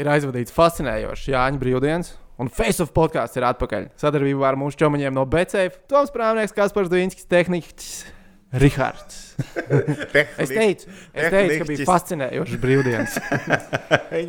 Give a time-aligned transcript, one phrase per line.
[0.00, 3.92] ir aizvadīts fascinējošs Jāņa brīvdienas, un Face of podkāsts ir atpakaļ.
[4.00, 7.94] Sadarbībā ar mūsu čomiņiem no BCF, Toms Prāvnieks, Kaspars Dvīnskis, tehniķis
[8.54, 9.20] Rihards.
[10.38, 13.16] Es teicu, es teicu, ka bija fascinējošs brīvdienas.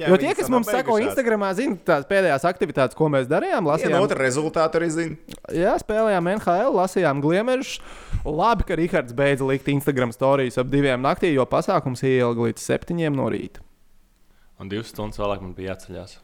[0.02, 3.70] Jo tie, kas mums seko Instagram, zina tās pēdējās aktivitātes, ko mēs darījām.
[3.70, 5.38] Lasījām, otra rezultātu arī zina.
[5.54, 7.78] jā, spēlējām NHL, lasījām gliemežus.
[8.26, 13.18] Labi, ka Rihards beidza likt Instagram stāstus ap diviem naktī, jo pasākums ielga līdz septiņiem
[13.18, 13.65] no rīta.
[14.62, 16.18] Un divas stundas vēlāk man bija jāceļās.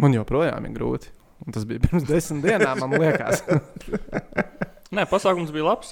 [0.00, 1.10] Man joprojām ir grūti.
[1.44, 3.42] Un tas bija pirms desmit dienām, man liekas.
[4.96, 5.90] Nē, pasākums bija labs.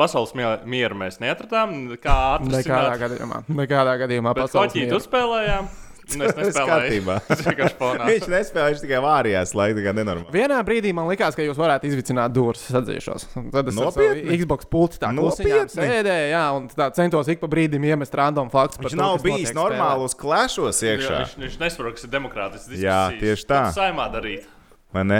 [0.00, 1.74] Pasaules mie- mieru mēs neatradām.
[2.00, 3.42] Kā Nekādā gadījumā.
[3.52, 5.00] Nekādā gadījumā Bet koķīti mieru.
[5.02, 5.68] uzspēlējām.
[6.14, 7.16] Un es nespēlēju.
[7.80, 8.08] fonā.
[8.08, 10.32] Viņš nespēja, viņš tikai vārījās, lai tā kā nenormāli.
[10.34, 13.26] Vienā brīdī man likās, ka jūs varētu izvicināt durvis, es atzīšos.
[13.54, 14.38] Tad es Nopietni?
[14.40, 15.68] Xbox pulti tā Nopietni?
[15.76, 18.80] sēdēju, jā, un tā centos ik pa brīdim iemest random faktus.
[18.82, 21.24] Viņš to, nav bijis normālos klāšos Jā, iekšā.
[21.24, 22.78] Viņš, viņš nesaprot, kas ir demokrātisks.
[22.80, 23.66] Jā, tieši tā.
[23.76, 24.48] Saimā darīt.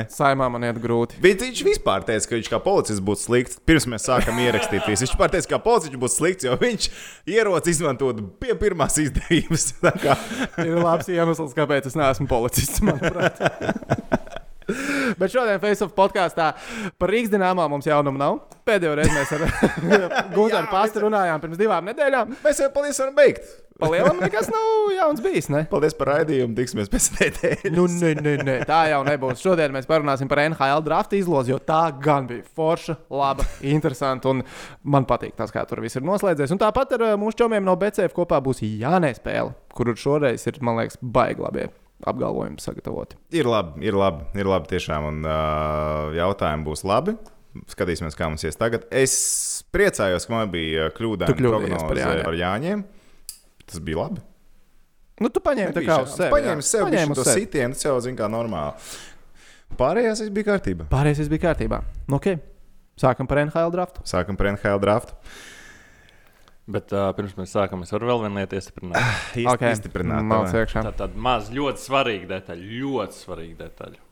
[0.09, 1.19] Saimā man iet grūti.
[1.21, 3.59] Bet viņš vispār teica, ka viņš kā policists būtu slikts.
[3.69, 5.05] Pirms mēs sākām ierakstīt, visu.
[5.05, 6.89] viņš vispār teica, ka policists būtu slikts, jo viņš
[7.37, 9.71] ieroci izmantot pie pirmās izdevības.
[10.65, 12.81] Ir labs iemesls, kāpēc es neesmu policists.
[15.21, 16.51] Bet šodien Facebook podkāstā
[17.01, 18.43] par Rīgas dīnāmā mums jaunumu nav.
[18.69, 19.47] Pēdējo reizi mēs ar
[20.37, 22.37] Gunāru Pastu runājām pirms divām nedēļām.
[22.45, 23.49] mēs jau paldies varam beigt.
[23.79, 25.61] Palielam nekas nav jauns bijis, ne?
[25.71, 27.65] Paldies par raidījumu, tiksimies pēc nedēļas.
[27.77, 29.39] Nu, nē, nē, nē, tā jau nebūs.
[29.45, 34.35] Šodien mēs parunāsim par NHL drafta izlozi, jo tā gan bija forša, laba, interesanta.
[34.35, 34.43] Un
[34.83, 36.57] man patīk tas, kā tur viss ir noslēdzies.
[36.57, 40.59] Un tāpat ar uh, mūsu čomiem no BCF kopā būs Jānē spēle, kur šoreiz ir,
[40.59, 41.71] man liekas, baigi labi
[42.07, 43.19] apgalvojumi sagatavoti.
[43.35, 45.09] Ir labi, ir labi, ir labi tiešām.
[45.11, 47.17] Un uh, jautājumi būs labi.
[47.73, 48.85] Skatīsimies, kā mums ies tagad.
[48.95, 49.15] Es
[49.75, 52.25] priecājos, ka man bija kļūdījies par Jāņiem.
[52.27, 52.85] par Jāņiem.
[53.69, 54.23] Tas bija labi.
[55.19, 55.75] Nu, tu paņēmi.
[55.75, 56.67] Paņēmu jā.
[56.69, 58.91] sev Paņēmi bišķi uz to sitienu, tas jau zina, kā normāli.
[59.79, 60.87] Pārējās viss bija kārtībā.
[60.93, 61.83] Pārējais bija kārtībā.
[62.07, 62.39] Nu, okay.
[62.99, 64.03] Sākam par NHL draftu.
[64.09, 65.19] Sākam par NHL draftu.
[66.69, 68.99] Bet uh, pirms mēs sākam, es varu vēl vienu lietu iestiprināt.
[69.33, 69.73] Īsti Okay.
[69.79, 70.27] izstiprināt.
[70.29, 70.65] Malc vai?
[70.67, 70.83] iekšā.
[70.85, 72.69] Tā tad maz ļoti svarīga detaļa.
[72.83, 74.03] Ļoti svarīga detaļa.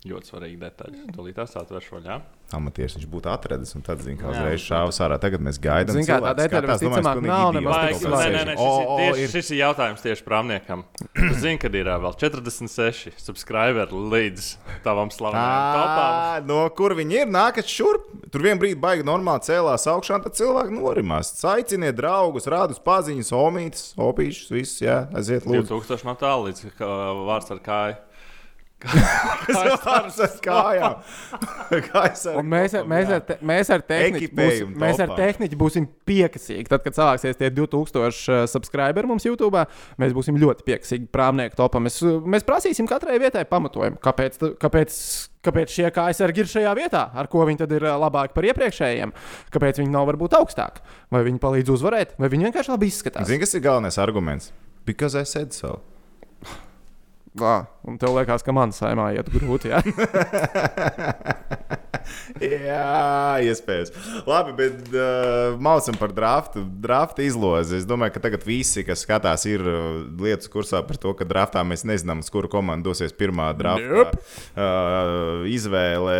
[0.00, 1.00] Ļoti svarīga detaļa.
[1.12, 2.14] Tūlīt tās atvēršu vaļā.
[2.56, 4.30] Amatieris viņš būtu atradis un tad zina, Jā.
[4.32, 5.18] uzreiz šāva sārā.
[5.20, 5.98] Tagad mēs gaidām.
[5.98, 9.20] Zini, kā tā detaļa visticamāk nav nemaz tik kāds Nē, nē, šis, o, ir, tieši,
[9.26, 9.32] ir.
[9.34, 10.86] šis ir jautājums tieši prāmniekam.
[11.42, 14.48] Zini, kad ir vēl 46 subscriberi līdz
[14.88, 16.48] tavam slavenajam topam.
[16.48, 17.30] No kur viņi ir?
[17.36, 18.08] Nākat šurp.
[18.32, 21.36] Tur vienā brīdī baigi normāli cēlās augšā, tad cilvēki norimās.
[21.52, 24.80] Aiciniet draugus, rādus paziņas, omītus, opīšus, visus.
[24.80, 25.68] Jā, aiziet, lūdzu.
[25.76, 26.94] 2000 no tālu līdz kā,
[27.28, 28.06] vārds ar kāju.
[28.80, 30.94] Kājas ar kājām.
[32.48, 36.64] Mēs, ar- mēs, ar, te, mēs ar tehniku būsim, mēs ar tehniku būsim piekasīgi.
[36.70, 39.64] Tad, kad sāksies tie 2000 subscriberi mums YouTube,
[40.00, 41.84] mēs būsim ļoti piekasīgi prāmnieku topam.
[41.86, 44.96] Mēs, mēs prasīsim katrai vietai pamatojumu, kāpēc, kāpēc,
[45.46, 49.12] kāpēc šie kājsargi ir šajā vietā, ar ko viņi tad ir ā, labāki par iepriekšējiem,
[49.54, 50.82] kāpēc viņi nav varbūt augstāki,
[51.12, 53.28] vai viņi palīdz uzvarēt, vai viņi vienkārši labi izskatās.
[53.28, 54.50] Zini, kas ir galvenais arguments?
[54.88, 55.78] Because I said so.
[57.38, 59.72] Lā, un tev liekas, ka man saimā iet grūti.
[59.72, 59.80] Ja?
[62.40, 63.92] Jā, iespējams.
[64.28, 67.76] Labi, bet uh, mācām par draftu, draftu izlozi.
[67.80, 71.62] Es domāju, ka tagad visi, kas skatās, ir uh, lietas kursā par to, ka draftā
[71.66, 73.90] mēs nezinām, uz kuru komandu dosies pirmā draftā.
[73.90, 74.22] Nope.
[74.54, 76.16] Uh, izvēle.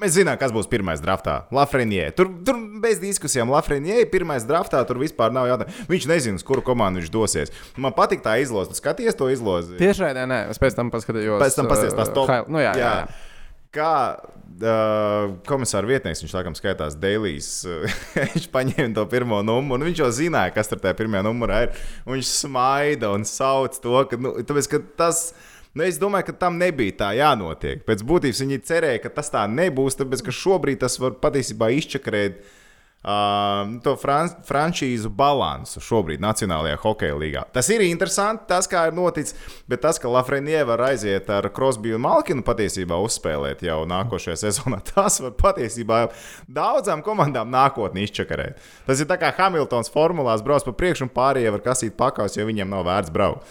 [0.00, 1.44] Mēs zinām, kas būs pirmais draftā.
[1.54, 2.14] Lafrenier.
[2.16, 4.82] Tur, tur bez diskusijām Lafrenier ir pirmais draftā.
[4.88, 5.86] Tur vispār nav jautājumu.
[5.90, 7.54] Viņš nezina, uz kuru komandu viņš dosies.
[7.80, 8.74] Man patīk tā izloze.
[8.76, 9.78] Skaties to izlozi.
[9.80, 11.40] Tiešraidē, nē, es pēc tam paskatījos.
[11.42, 12.28] Pēc tam paskatās tās ā, top.
[12.30, 13.26] highlight- Nu, jā, jā, jā.
[13.70, 17.50] Kā uh, komisāra vietnieks, viņš laikam skaitās Dēlīs,
[18.34, 21.78] viņš paņēma to pirmo numuru, un viņš jau zināja, kas tur tajā pirmajā numurā ir.
[22.06, 25.30] Un viņš smaida un sauc to, ka, nu, tāpēc, ka tas.
[25.70, 27.84] Nu, es domāju, ka tam nebija tā jānotiek.
[27.86, 32.40] Pēc būtības viņi cerēja, ka tas tā nebūs, tāpēc ka šobrīd tas var patiesībā izčakrēt
[32.42, 32.56] uh,
[33.00, 37.44] to fran frančīzu balansu šobrīd Nacionālajā hokeja līgā.
[37.54, 39.36] Tas ir interesanti, tas, kā ir noticis,
[39.70, 44.82] bet tas, ka Lafreniere var aiziet ar Krosbiju un Malkinu patiesībā uzspēlēt jau nākošajā sezonā,
[44.92, 46.02] tas var patiesībā
[46.44, 48.60] daudzām komandām nākotnē izčakarēt.
[48.84, 52.44] Tas ir tā kā Hamiltons formulās brauc pa priekšu un pārējie var kasīt pakaus, jo
[52.50, 53.48] viņiem nav vērts braukt.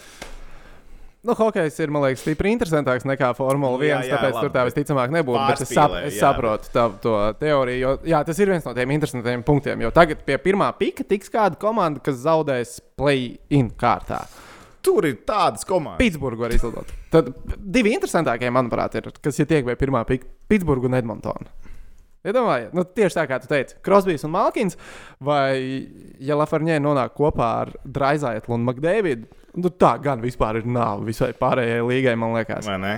[1.20, 3.84] Nu, hokejs ir, man liekas, stipri interesantāks nekā Formula 1.
[3.84, 5.40] Jā, Jā, tāpēc labi, tur tā visticamāk nebūtu.
[5.50, 7.80] Bet es, sap, es saprotu tā, to teoriju.
[7.82, 9.84] Jo, jā, tas ir viens no tiem interesantiem punktiem.
[9.84, 14.22] Jo tagad pie pirmā pika tiks kāda komanda, kas zaudēs play-in kārtā.
[14.80, 16.00] Tur ir tādas komandas.
[16.00, 16.88] Pitsburgu var izlidot.
[17.12, 17.28] Tad
[17.60, 21.52] divi interesantākie, manuprāt, ir, kas ir tiek pie pirmā pika- Pitsburgu un Edmontonu.
[22.20, 24.76] Iedomājieties, nu, tieši tā kā tu teici, Krosbīs un Malkins,
[25.24, 25.84] vai
[26.20, 29.28] ja Lafarņē nonāk kopā ar Draizaitlu un Makdēvidu,
[29.58, 32.68] nu, tā gan vispār ir nav visai pārējai līgai, man liekas.
[32.68, 32.94] Vai ne?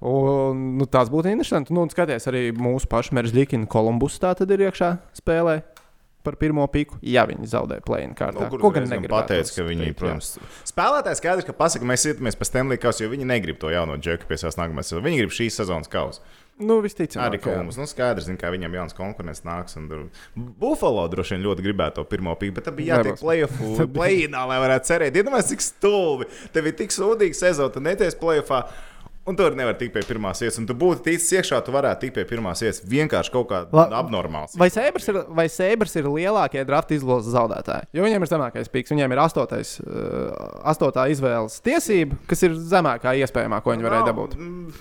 [0.00, 1.74] Un, nu, tās būtu interesanti.
[1.76, 5.60] Nu, skaties, arī mūsu pašu Meržģīna Kolumbus tā tad ir iekšā spēlē.
[6.20, 8.44] Par pirmo piku, ja viņi zaudē plēnu kārtā.
[8.44, 10.48] Nu, Ko gan pateica, ka viņi, teikt, protams, jā.
[10.68, 14.28] spēlētāji skaidrs, ka pasaka, mēs ietumies pēc Stanley kausa, jo viņi negrib to jauno džeku
[14.28, 15.06] pie savas nākamās sezonas.
[15.06, 16.20] Viņi grib šīs sezonas kausu.
[16.60, 17.78] Nu, visticamāk, arī Kolumbus.
[17.80, 19.78] Nu, skaidrs, zin, kā viņam jauns konkurents nāks.
[20.60, 24.60] Buffalo droši vien ļoti gribētu to pirmo pīku, bet tam bija jātiek play-offā, play-inā, lai
[24.66, 25.18] varētu cerēt.
[25.20, 26.28] Iedomājieties, cik stulbi.
[26.54, 28.64] Tev ir tik sūdīga sezona, tu neties play-offā.
[29.28, 30.56] Un tur nevar tikt pie pirmās vietas.
[30.58, 32.80] Un tu būtu ticis iekšā, tu varētu tikt pie pirmās vietas.
[32.88, 33.60] Vienkārši kaut kā
[33.98, 34.56] abnormāls.
[34.58, 37.90] Vai Sēbers ir, vai Sēbers ir lielākie drafta izlozes zaudētāji?
[37.94, 38.94] Jo viņiem ir zemākais pīks.
[38.94, 40.32] Viņiem ir astotais, uh,
[40.72, 44.40] astotā izvēles tiesība, kas ir zemākā iespējamā, ko viņi varēja dabūt.
[44.40, 44.72] No,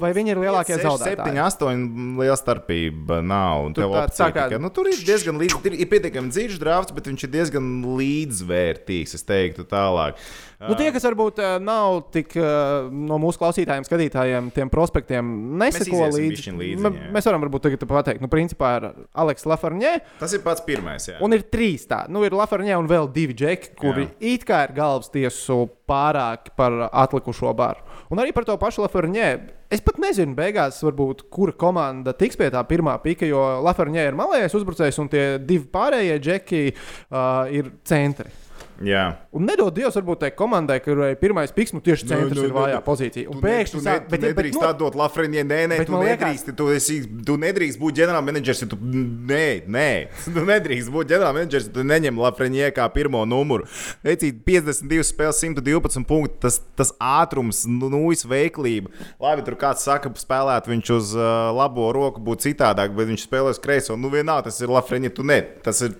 [0.00, 1.32] Vai viņi ir lielākie zaudētāji?
[1.32, 3.70] 7, 8 liela starpība nav.
[3.76, 4.46] Tur, opcija, kā...
[4.50, 5.64] tikai, nu, tur ir diezgan līdzīgs.
[5.70, 9.16] Ir, ir pietiekami dziļš drafts, bet viņš ir diezgan līdzvērtīgs.
[9.16, 10.20] Es teiktu, tālāk.
[10.60, 16.06] Nu, tie, kas varbūt uh, nav tik uh, no mūsu klausītājiem, skatītājiem, tiem prospektiem, neseko
[16.14, 16.54] līdzi.
[16.56, 19.92] līdzi mēs varam varbūt tagad pateikt, nu, principā ir Aleks Lafarņē.
[20.20, 21.10] Tas ir pats pirmais.
[21.10, 21.18] Jā.
[21.24, 22.14] Un ir trīs tādi.
[22.16, 24.14] Nu, ir Lafarņē un vēl divi džeki, kuri jā.
[24.32, 27.84] it kā ir galvas tiesu pārāk par atlikušo baru.
[28.12, 29.28] Un arī par to pašu Lafarņē.
[29.72, 34.18] Es pat nezinu, beigās, varbūt, kura komanda tiks pie tā pirmā pika, jo Lafarņē ir
[34.18, 38.45] malējais uzbrucējs un tie divi pārējie džeki uh, ir centri.
[38.84, 39.04] Jā.
[39.32, 42.52] Un nedod Dievs, varbūt tai komandai, kurai pirmais piks, nu tieši centrs nu, nu, ir
[42.52, 43.30] nu, vājā pozīcijā.
[43.32, 46.98] Un pēkšņi tā, bet, bet, nedrīkst tā dot Lafrenē, nē, nē, tu nedrīkst, tu, esi,
[47.26, 49.88] tu nedrīkst būt ģenerālmenedžers, ja tu, nē, nē,
[50.36, 53.68] tu nedrīkst būt ģenerālmenedžers, ja tu neņem Lafrenē kā pirmo numuru.
[54.04, 58.92] Veicīt 52 spēles, 112 punktu, tas, tas ātrums, nu, nūjas veiklība.
[59.22, 63.56] Labi, tur kāds saka, spēlēt viņš uz uh, labo roku būtu citādāk, bet viņš spēlē
[63.56, 63.96] uz kreiso.
[63.96, 65.40] Nu, vienā tas ir Lafrenē, tu ne.
[65.64, 65.96] Tas ir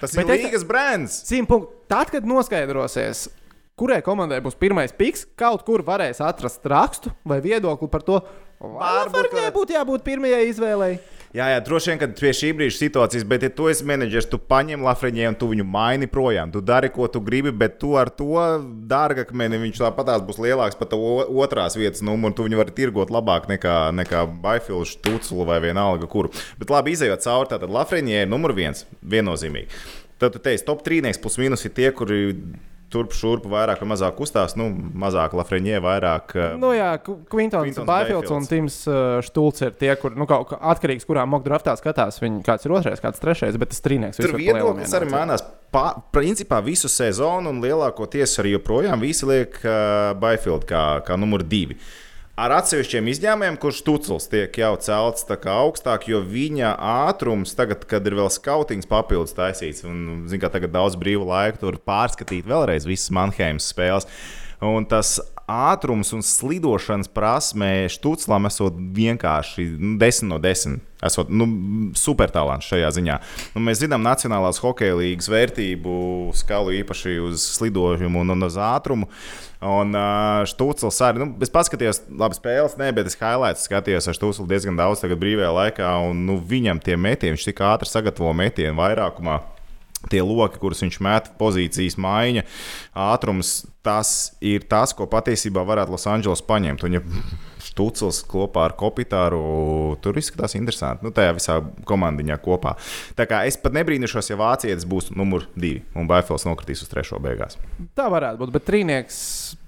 [0.00, 1.20] Tas ir Līgas brands.
[1.88, 3.26] Tad, kad noskaidrosies,
[3.78, 8.20] kurai komandai būs pirmais piks, kaut kur varēs atrast rakstu vai viedokli par to,
[8.60, 10.92] varbūt viņai būtu jābūt pirmajai izvēlei.
[11.38, 14.40] Jā, jā, droši vien, ka pie šī brīža situācijas, bet, ja tu esi menedžers, tu
[14.42, 16.50] paņem Lafreņē un tu viņu maini projām.
[16.50, 18.40] Tu dari, ko tu gribi, bet tu ar to
[18.90, 20.98] dārgakmeni viņš tāpatās būs lielāks par to
[21.44, 22.34] otrās vietas numuru.
[22.34, 26.32] Tu viņu vari tirgot labāk nekā, nekā Baifils, Tuculu vai vienalga kuru.
[26.58, 29.70] Bet labi, izējot cauri, tad Lafreņē ir numur viens, viennozīmīgi.
[30.18, 32.32] Tad tu teici, top trīnieks plus mīnus ir tie, kuri
[32.92, 34.54] turp šurp vairāk vai mazāk kustās.
[34.58, 36.34] Nu, mazāk Lafreņē, vairāk.
[36.36, 38.80] Eh, nu, jā, Kvintons, Baifilds un Tims
[39.28, 42.20] Štults ir tie, kur nu, kaut kā atkarīgs, kurā mock draftā skatās.
[42.22, 44.20] Viņi kāds ir otrais, kāds trešais, bet tas trīnieks.
[44.22, 45.44] Tur viedoklis arī manās.
[46.14, 51.76] Principā visu sezonu un lielākoties arī joprojām visi liek uh, Baifildu kā, kā numur divi.
[51.76, 52.07] Uh,
[52.38, 56.74] ar atsevišķiem izņēmumiem, kurš tucls tiek jau celts augstāk, jo viņa
[57.08, 61.80] ātrums, tagad, kad ir vēl skautings papildus taisīts, un zin, tagad daudz brīvu laiku tur
[61.82, 64.08] pārskatīt vēlreiz visas Manheimas spēles.
[64.64, 70.78] Un tas ātrums un slidošanas prasmē Štuclam esot vienkārši nu, 10 no 10.
[71.08, 71.46] Esot nu,
[71.96, 73.16] supertalants šajā ziņā.
[73.54, 75.92] Nu, mēs zinām Nacionālās hokeja līnijas vērtību
[76.36, 79.08] skalu īpaši uz slidojumu un, un uz ātrumu.
[79.58, 84.18] Un uh, Štucls arī, nu, es paskatījos, labi spēles, ne, bet es highlights skatījos ar
[84.18, 88.78] Štuclu diezgan daudz brīvajā laikā, un nu, viņam tie metieni, viņš tik ātri sagatavo metienu
[88.78, 89.40] vairākumā
[90.10, 92.44] tie loki, kurus viņš met, pozīcijas maiņa,
[93.08, 96.84] ātrums, tas ir tas, ko patiesībā varētu Losandželos paņemt.
[96.86, 97.02] Un, ja
[97.68, 101.06] Štucls kopā ar Kopitāru tur izskatās interesanti.
[101.06, 102.74] Nu, tajā visā komandiņā kopā.
[103.18, 107.20] Tā kā es pat nebrīnīšos, ja vācietis būs numur divi un Baifels nokritīs uz trešo
[107.22, 107.58] beigās.
[107.98, 109.20] Tā varētu būt, bet trīnieks.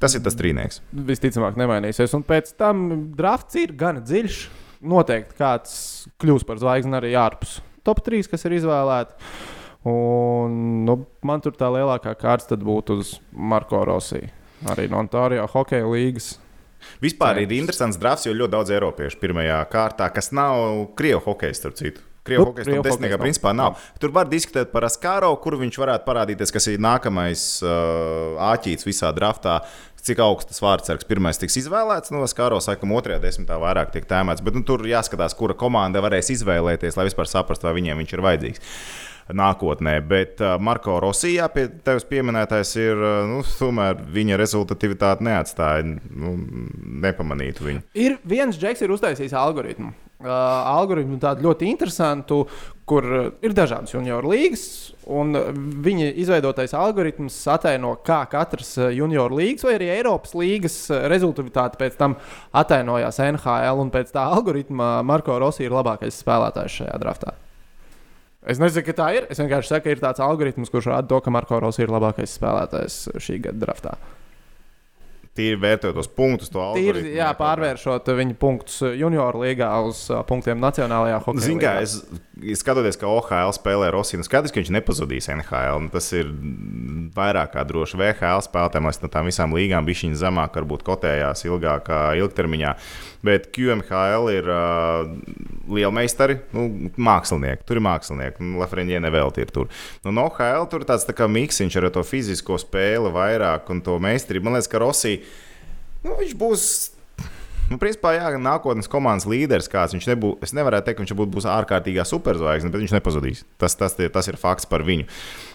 [0.02, 0.82] Tas ir tas trīnieks.
[1.10, 2.14] Visticamāk, nemainīsies.
[2.18, 4.42] Un pēc tam drafts ir gan dziļš.
[4.90, 5.72] Noteikti kāds
[6.22, 9.16] kļūs par zvaigzni arī ārpus top 3, kas ir izvēlēti.
[9.88, 14.28] Un, nu, man tur tā lielākā kārta būtu uz Marko Rosiju,
[14.68, 16.34] arī no Ontārio hokeja līnijas.
[17.00, 17.46] Vispār Cēns.
[17.48, 22.04] ir interesants drafts, jo ļoti daudz eiropiešu pirmajā kārtā, kas nav krievu hokeja, starp citu.
[22.24, 23.72] Krievu nu, hokeja desmitniekā principā nav.
[23.72, 24.00] nav.
[24.00, 29.12] Tur var diskutēt par Askaro, kur viņš varētu parādīties, kas ir nākamais uh, āķīts visā
[29.16, 29.62] draftā.
[30.00, 34.40] Cik augstas vārdsargs pirmais tiks izvēlēts, no Skaro sakām, otrajā desmitā vairāk tiek tēmēts.
[34.44, 38.24] Bet nu, tur jāskatās, kura komanda varēs izvēlēties, lai vispār saprastu, vai viņiem viņš ir
[38.24, 38.78] vajadzīgs
[39.36, 39.96] nākotnē.
[40.06, 46.36] Bet uh, Marko Rosijā pie tevis pieminētais ir, uh, nu, tomēr viņa rezultatīvitāte neatstāja, nu,
[47.06, 47.84] nepamanītu viņu.
[47.98, 49.92] Ir viens džeks, ir uztaisījis algoritmu.
[50.20, 50.28] uh,
[50.76, 52.42] algoritmu tādu ļoti interesantu,
[52.88, 54.64] kur uh, ir dažādas junior līgas.
[55.10, 55.34] Un
[55.82, 61.98] viņa izveidotais algoritms ataino, kā katras uh, junior līgas vai arī Eiropas līgas rezultāti pēc
[61.98, 62.18] tam
[62.52, 63.84] atainojās NHL.
[63.86, 67.38] Un pēc tā algoritma Marko Rossi ir labākais spēlētājs šajā draftā.
[68.48, 69.26] Es nezinu, ka tā ir.
[69.32, 72.38] Es vienkārši saku, ka ir tāds algoritms, kurš rāda to, ka Marko Rossi ir labākais
[72.38, 73.98] spēlētājs šī gada draftā.
[75.36, 77.12] Tīri vērtējot tos punktus, to Tīri, algoritmu.
[77.20, 82.00] jā, pārvēršot viņu punktus junior līgā uz punktiem Nacionālajā hokeja Ziniet, kā es
[82.56, 85.84] skatoties, ka OHL spēlē Rosiju, skaidrs, ka viņš nepazudīs NHL.
[85.84, 86.30] Nu, tas ir
[87.16, 87.98] vairāk kā droši.
[88.00, 92.74] VHL spēlētājiem, lai no tām visām līgām bija viņa zemāk, varbūt kotējās ilgākā ilgtermiņā.
[93.26, 95.10] Bet QMHL ir uh,
[95.70, 96.66] liela meistari, nu,
[96.96, 97.66] mākslinieki.
[97.68, 99.68] Tur ir mākslinieki, nu, Lafrēņģē nevelti ir tur.
[100.06, 103.98] Nu, no OHL tur ir tāds tā miksiņš ar to fizisko spēli vairāk un to
[104.02, 104.48] meistarību.
[104.48, 105.20] Man liekas, ka Rosija,
[106.06, 106.64] nu, viņš būs.
[107.70, 109.94] Nu, principā, jā, nākotnes komandas līderis kāds.
[109.94, 113.44] Viņš nebūs, es nevaru teikt, ka viņš būs, ārkārtīgā superzvaigzne, bet viņš nepazudīs.
[113.62, 115.06] Tas, tas, tas ir fakts par viņu.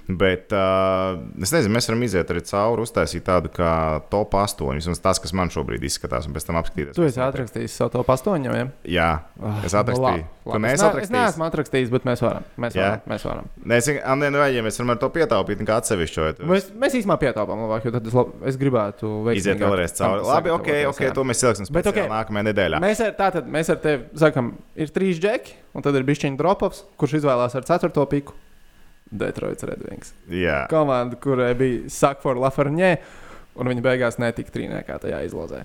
[0.06, 3.72] Bet uh, es nezinu, mēs varam iziet arī cauri, uztaisīt tādu kā
[4.12, 4.68] top 8.
[4.78, 6.94] Vismaz tas, kas man šobrīd izskatās, un pēc tam apskatīties.
[6.98, 8.68] Tu esi atrakstījis savu to pastoņu, ja?
[8.86, 9.10] Jā,
[9.66, 10.28] es atrakstīju.
[10.28, 11.14] Nu, Tu neesi es, ne, es atrakstījis?
[11.16, 12.44] neesmu atrakstījis, bet mēs varam.
[12.62, 12.86] Mēs Jā?
[12.86, 13.08] varam.
[13.10, 13.48] Mēs, varam.
[13.66, 16.28] Nē, es vienkārši nu, ja mēs varam ar to pietaupīt, kā atsevišķu.
[16.52, 19.42] mēs, mēs īstenībā pietaupām labāk, jo tad es, lab, es gribētu veikt.
[19.42, 20.22] Iziet vēlreiz cauri.
[20.30, 22.14] Labi, ok, ok, to mēs ieliksim Bet speciāli ok.
[22.14, 22.84] nākamajā nedēļā.
[22.86, 26.86] Mēs ar, tātad, mēs ar tevi sakām, ir trīs džeki, un tad ir bišķiņa dropovs,
[27.02, 28.38] kurš izvēlās ar ceturto piku.
[29.12, 30.14] Detroits Redwings.
[30.32, 30.66] Jā.
[30.72, 32.92] Komanda, kurai bija Sakfora Lafarņē,
[33.62, 35.64] un viņa beigās netika trīniekā tajā izlozē.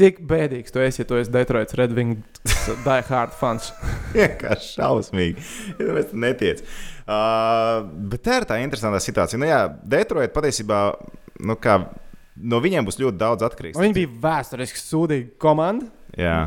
[0.00, 2.54] Cik bēdīgs tu esi, ja tu esi Detroits Redwings
[2.86, 3.72] die hard fans?
[4.14, 5.46] Vienkārši šausmīgi.
[5.80, 6.68] Tam netiecam.
[7.10, 9.40] Uh, bet tā ir tā interesanta situācija.
[9.42, 10.80] Nu, jā, Detroit patiesībā,
[11.42, 11.80] nu, kā,
[12.38, 13.80] no viņiem būs ļoti daudz atkarīgs.
[13.82, 16.38] Viņi bija vēsturiski sūdīga komanda, Jā,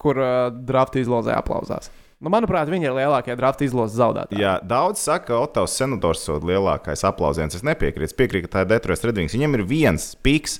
[0.00, 1.90] kur uh, drafta izlozē aplausās.
[2.24, 4.40] Nu, manuprāt, viņi ir lielākie drafta izlozes zaudētāji.
[4.40, 7.54] jā, daudz saka, ka Otovs senators ir lielākais aplausiens.
[7.54, 8.08] Es nepiekrītu.
[8.08, 9.34] Es piekrītu, ka tā ir Detroit Redwings.
[9.36, 10.58] Viņam ir viens piks.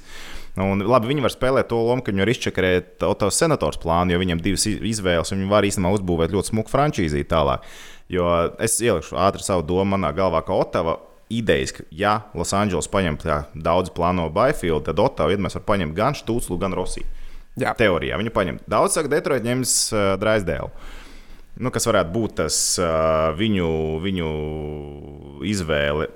[0.60, 4.20] Un, labi, viņi var spēlēt to lomu, ka viņi var izčakarēt Otovs senators plānu, jo
[4.20, 7.64] viņam ir divas iz- izvēles, un viņi var īstenībā uzbūvēt ļoti smuku frančīzī tālāk.
[8.12, 8.28] Jo
[8.62, 10.98] es ielikšu ātri savu domu manā galvā, ka Otava
[11.32, 13.18] idejas, ka, ja Losandželos paņem
[13.56, 17.08] daudz plāno Byfield, tad Otava iedomājas var paņemt gan Stūtslu, gan Rosiju.
[17.58, 17.72] Jā.
[17.74, 18.60] Teorijā viņi paņem.
[18.68, 20.70] Daudz saka, Detroit ņems uh, Draisdēlu.
[21.54, 23.68] Nu, kas varētu būt tas uh, viņu,
[24.02, 24.30] viņu
[25.46, 26.08] izvēle?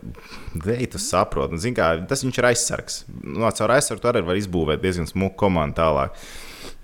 [0.65, 2.99] Dei, tu saproti, nu, kā tas viņš ir aizsargs.
[3.23, 6.19] Nu, caur aizsargu arī var izbūvēt diezgan smuku komandu tālāk.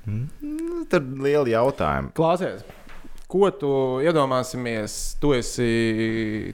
[0.07, 2.13] Nu, Tad ir liela jautājuma.
[2.15, 2.63] Klausies,
[3.31, 3.73] ko tu
[4.05, 5.17] iedomāsimies?
[5.19, 5.69] Tu esi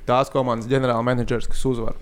[0.09, 2.01] tās komandas ģenerālmenedžers, kas uzvar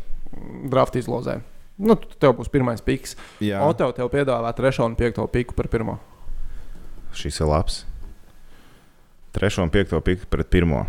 [0.71, 1.41] drafta izlozē.
[1.79, 3.17] Nu, tev būs pirmais piks.
[3.43, 3.65] Jā.
[3.67, 5.99] Oto tev piedāvā trešo un piekto piku par pirmo.
[7.19, 7.88] Šis ir labs.
[9.39, 10.83] Trešo un piekto piku pret pirmo.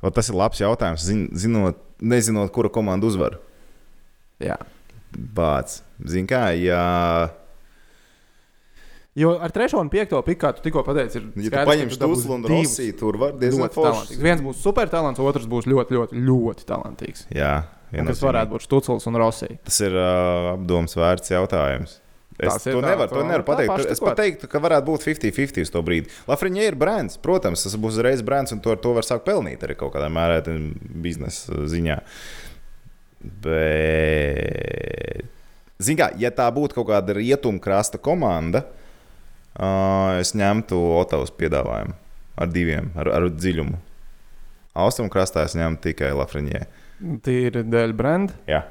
[0.00, 1.02] O, tas ir labs jautājums.
[1.04, 3.40] Zin, zinot, nezinot, kura komanda uzvar.
[4.40, 4.56] Jā.
[5.10, 5.82] Bācis.
[6.06, 6.84] Zini, kā, ja,
[9.18, 11.88] Jo ar trešo un piekto piku, kā tu tikko pateici, ir ja tu skaidrs, paņem
[11.88, 14.20] ka tu dabūsi Stūslu un Rosiju, tur var diezgan ļoti talantīgs.
[14.22, 17.24] Viens būs super talants, otrs būs ļoti, ļoti, ļoti talantīgs.
[17.34, 17.54] Jā,
[17.90, 19.58] kas varētu būt Stutsls un Rosija.
[19.66, 21.98] Tas ir uh, apdoms vērts jautājums.
[22.40, 23.70] Es to tā, nevaru, tā pateikt.
[23.72, 26.08] paši Es pat teiktu, ka varētu būt 50-50 uz to brīdi.
[26.30, 27.18] Lafriņē ir brands.
[27.20, 30.08] Protams, tas būs uzreiz brands, un to, ar to var sākt pelnīt arī kaut kādā
[30.12, 30.40] mērā
[31.04, 31.98] biznesa ziņā.
[33.44, 35.26] Bet,
[35.76, 38.64] zināmā mērā, ja tā būtu kaut kāda rietumkrasta komanda,
[39.60, 41.94] uh, es ņemtu Otavas piedāvājumu
[42.40, 43.76] ar diviem, ar, ar dziļumu.
[44.80, 46.60] Austrumkrastā es ņemtu tikai Lafriņē.
[47.24, 48.36] Tīri dēļ brenda.
[48.48, 48.64] Jā.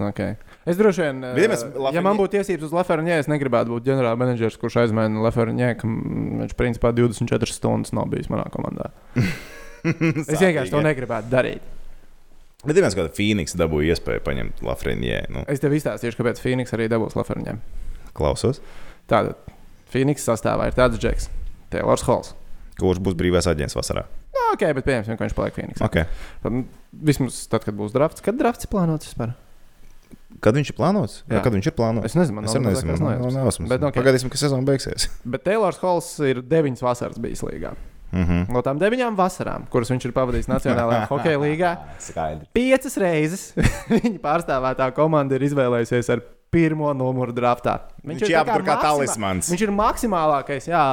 [0.00, 0.36] Okay.
[0.64, 3.74] Es droši vien, Bet, ja mēs eh, ja man būtu tiesības uz Leferņē, es negribētu
[3.74, 8.90] būt ģenerālmenedžers, kurš aizmaina Leferņē, ka viņš principā 24 stundas nav bijis manā komandā.
[9.84, 11.64] Es vienkārši to negribētu darīt.
[12.64, 15.18] Bet viens, kāda Phoenigs dabūja iespēju paņemt Lafreniē.
[15.28, 17.58] Nu, Es tev izstāstīšu, kāpēc Phoenigs arī dabūs Leferņē.
[18.16, 18.62] klausos,
[19.10, 19.36] Tātad
[19.92, 21.28] Phoenigs sastāvā ir tāds džeks,
[21.68, 22.32] Taylors Halls.
[22.80, 24.06] kurš būs brīvais aģents vasarā.
[24.32, 25.84] Nu, ok, bet pieņemsim, ka viņš paliek Phoenigs.
[25.84, 26.08] Okay.
[27.04, 29.36] Vismaz tad, kad būs drafts, kad drafts plānots vispār?
[30.40, 31.22] Kad viņš ir plānots?
[31.30, 31.40] Jā.
[31.44, 32.04] Kad viņš ir plānots?
[32.10, 33.32] Es nezinu, man Es nav arī nezinu, mazākās man nojausmas.
[33.34, 33.68] nav nejausmas.
[33.68, 33.94] Bet, ok.
[34.00, 35.08] Pagaidīsim, ka sezona beigsies.
[35.34, 37.74] Bet Taylors Halls ir deviņas vasaras bijis līgā.
[38.14, 38.42] Mm -hmm.
[38.54, 42.48] No tām deviņām vasarām, kuras viņš ir pavadījis Nacionālajā hokeja līgā, Skaidrs.
[42.52, 43.54] piecas reizes
[43.90, 47.78] viņa pārstāvētā komanda ir izvēlējusies ar pirmo numuru draftā.
[48.06, 49.50] Viņš ir tā jāaptur kā maksimā- talismans.
[49.50, 50.84] Viņš ir maksimālākais jā,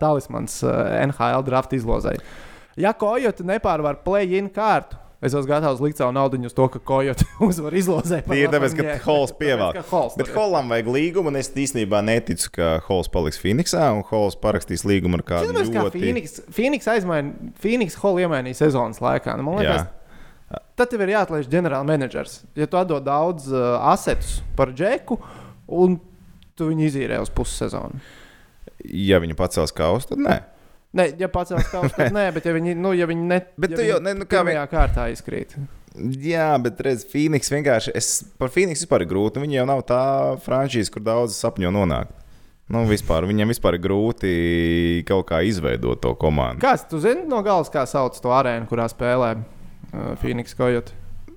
[0.00, 2.16] talismans eh, NHL draft izlozē.
[2.76, 7.26] Ja Kojota nepārvar play-in kārtu, Es esmu gatavs likt savu naudu uz to, ka Kojota
[7.48, 8.20] uzvar izlozē.
[8.36, 8.96] ir tāpēc, ka.
[9.06, 9.32] Hols
[9.90, 10.30] Hols Bet.
[10.34, 15.20] Holam vajag līgumu, un es īstenībā neticu, ka Hols paliks Phoenixā, un Hols parakstīs līgumu
[15.20, 16.02] ar kādu kā ļoti...
[16.52, 19.36] Phoenix, aizmaina, Phoenix Hall iemainīja sezonas laikā.
[19.40, 19.86] Nu, liekas,
[20.78, 22.40] tad tev ir jāatlaiž ģenerālmenedžers.
[22.58, 25.18] Ja tu atdod daudz uh, asetus par džeku,
[25.72, 25.98] un
[26.58, 28.02] tu viņu izīrē uz pussezonu.
[28.84, 30.42] Ja viņi pacels kausu, tad nē.
[30.94, 33.72] Nē, ja pacels kaut kas, tad nē, bet ja viņi, nu, ja viņi ne, Bet
[33.74, 35.56] ja tu jau- ne, nu, kā pirmajā kārtā izkrīt.
[36.22, 37.92] Jā, bet redz, Phoenix vienkārši.
[37.98, 38.08] Es
[38.38, 39.38] par Phoenix vispār ir grūti.
[39.42, 40.00] Viņi jau nav tā
[40.42, 42.10] frančīze, kur daudz sapņo nonākt.
[42.70, 44.32] Nu, vispār, viņam vispār ir grūti
[45.06, 46.62] kaut kā izveidot to komandu.
[46.64, 50.94] Kāds, tu zini no galas, kā sauc to arēnu, kurā spēlē uh, Phoenix Coyote,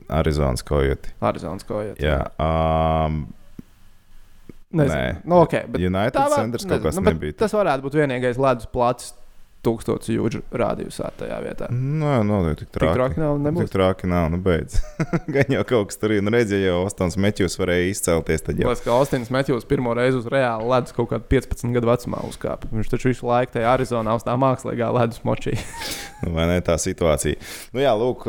[0.08, 1.12] Arizonas kojoti.
[1.20, 2.00] Arizonas Coyote?
[2.00, 3.26] Jā, um,
[4.72, 4.96] Nezinu.
[4.96, 5.22] Nē.
[5.28, 7.36] Nu, okay, bet United tā var- centrs kaut nezinu, kas nu, nebija.
[7.40, 9.14] Tas varētu būt vienīgais ledus plats.
[9.68, 11.68] Tūkstoši jūdžu rādījusā tajā vietā.
[11.74, 12.96] Nē, nav nu, tik Tik traki.
[12.96, 13.68] traki nav, nebūs.
[13.68, 14.78] Tik traki nav, nu beidz.
[15.36, 16.24] Gan jau kaut kas tur ir.
[16.24, 18.46] Nu, redziet, jau Ostons Meķus varēja izcelties.
[18.48, 21.92] Tad jau Liekas, ka Austins Matjūs pirmo reizi uz reāli ledus kaut kādā 15 gadu
[21.92, 22.72] vecumā uzkāpa.
[22.72, 25.58] Viņš taču visu laiku tajā Arizonā uz tā mākslīgā ledus močī.
[26.18, 27.38] Nu, vai ne tā situācija.
[27.76, 28.24] Nu, jā, lūk,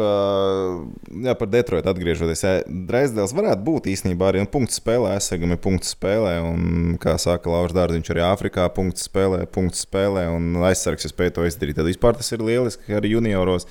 [1.25, 2.43] jā, par Detroitu atgriežoties.
[2.69, 6.35] Dresdēls varētu būt īstenībā arī un punktu spēlē, aizsargam ir punktu spēlē.
[6.51, 11.35] Un, kā saka Lauris Dārziņš, arī Āfrikā punktu spēlē, punktu spēlē un aizsargs, ja spēj
[11.37, 11.77] to izdarīt.
[11.79, 13.67] Tad vispār tas ir lieliski arī junioros.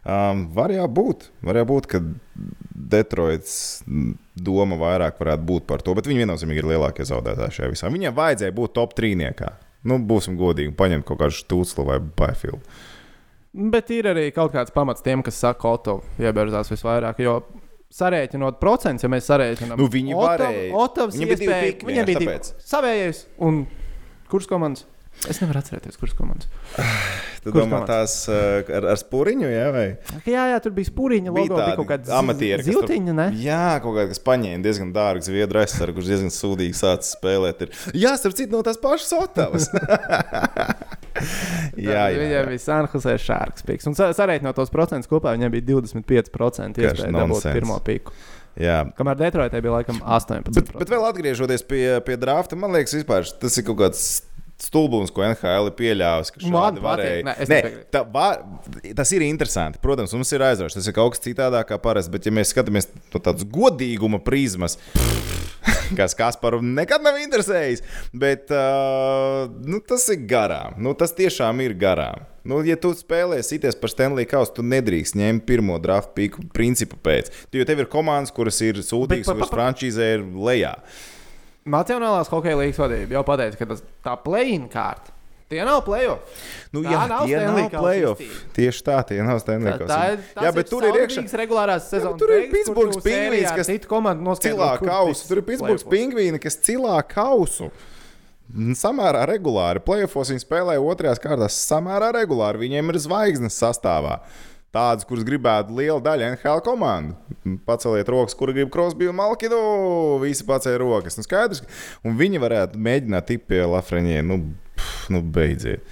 [0.00, 2.00] Um, var jau būt, var jau būt, ka
[2.74, 3.82] Detroits
[4.40, 7.90] doma vairāk varētu būt par to, bet viņi viennozīmīgi ir lielākie zaudētāji šajā visā.
[7.92, 9.50] Viņiem vajadzēja būt top trīniekā.
[9.84, 12.58] Nu, būsim godīgi, paņemt kaut kādu stūkslu vai baifilu.
[13.52, 17.18] Bet ir arī kaut kāds pamats tiem, kas saka, Oto iebirzās visvairāk.
[17.24, 17.40] Jo
[17.90, 20.68] sarēķinot procentus, ja mēs sarēķinām, Nu, viņi varēja.
[20.78, 22.36] Otavs Viņiem bija divi iespēja- piki Viņiem bija divi
[22.70, 23.64] savējais un
[24.30, 24.84] kuras komandas?
[25.28, 26.46] Es nevaru atcerēties, kuras komandas.
[27.44, 27.90] Tu Kurš domā, komands?
[27.90, 29.82] tās uh, ar, ar spūriņu, jā, vai?
[30.24, 33.26] Jā, jā, tur bija spūriņa, logo, bija kaut kāda tur- ziltiņa, ne?
[33.42, 37.66] Jā, kaut kāda, kas paņēma diezgan dārgu zviedru aizsargu, kurš diezgan sūdīgi sācis spēlēt.
[37.66, 37.76] Ir.
[38.00, 39.68] Jā, starp citu, no tās pašas Otavas.
[41.76, 43.88] jā, jā, Viņam bija Sanhosē šārks piks.
[43.90, 48.14] Un sa- sarēķinot tos procentus kopā, viņam bija 25% Karš iespēja dabūt pirmo piku.
[48.60, 48.80] jā.
[48.98, 50.54] Kamēr Detroitē bija laikam 18%.
[50.56, 54.04] Bet, bet vēl atgriežoties pie, pie drafta, man liekas, vispār, tas ir kaut kāds
[54.60, 56.32] stulbums, ko NHL ir pieļāvis.
[56.52, 57.60] Man varēja- Nē, Nē,
[57.92, 58.42] tā var,
[58.96, 59.80] tas ir interesanti.
[59.82, 60.78] Protams, mums ir aizraujoši.
[60.80, 62.12] Tas ir kaut kas citādāk kā parasti.
[62.12, 64.76] Bet, ja mēs skatāmies no tādas godīguma prizmas,
[65.98, 67.82] kas Kasparu nekad nav interesējis,
[68.14, 70.76] bet uh, nu, tas ir garām.
[70.78, 72.26] Nu, tas tiešām ir garām.
[72.46, 76.96] Nu, ja tu spēlē sities par Stanley Kausu, tu nedrīkst ņemt pirmo draftu pīku principu
[77.04, 77.28] pēc.
[77.52, 80.76] Jo tev ir komandas, kuras ir pa- kuras frančīzē ir lejā.
[81.70, 85.14] Nacionālās hokeja līnijas vadība jau pateica, ka tas, tā play-in kārta.
[85.50, 86.42] Tie nav play-off.
[86.70, 88.20] Nu, Tā jā, nav tie Stanley nav Kausa playoff.
[88.22, 88.50] izcīņa.
[88.54, 89.96] Tieši tā, tie nav Stanley Tā, Kausa.
[89.96, 91.24] tā ir, Jā, bet tur ir iekšā.
[91.40, 92.18] regulārās sezonas.
[92.22, 93.66] tur ir Pitsburgas Pingvīns, kas
[94.46, 95.26] Cilā kausu.
[95.26, 97.70] Tur ir Pitsburgas pingvīni, kas cilā kausu.
[98.78, 99.82] Samērā regulāri.
[99.82, 102.58] Playoffs viņi spēlē otrajās kārtās samērā regulāri.
[102.66, 104.20] Viņiem ir zvaigznes sastāvā.
[104.70, 107.16] Tādas, kuras gribētu liela daļa NHL komandu.
[107.66, 109.58] Paceliet rokas, kur grib Krosbiju un Malkidu.
[110.22, 111.16] Visi pacēla rokas.
[111.18, 111.72] Nu, skaidrs, ka-
[112.06, 114.22] un viņi varētu mēģināt tikt pie Lafreniē.
[114.22, 114.38] Nu,
[114.76, 115.82] pff, nu beidziet.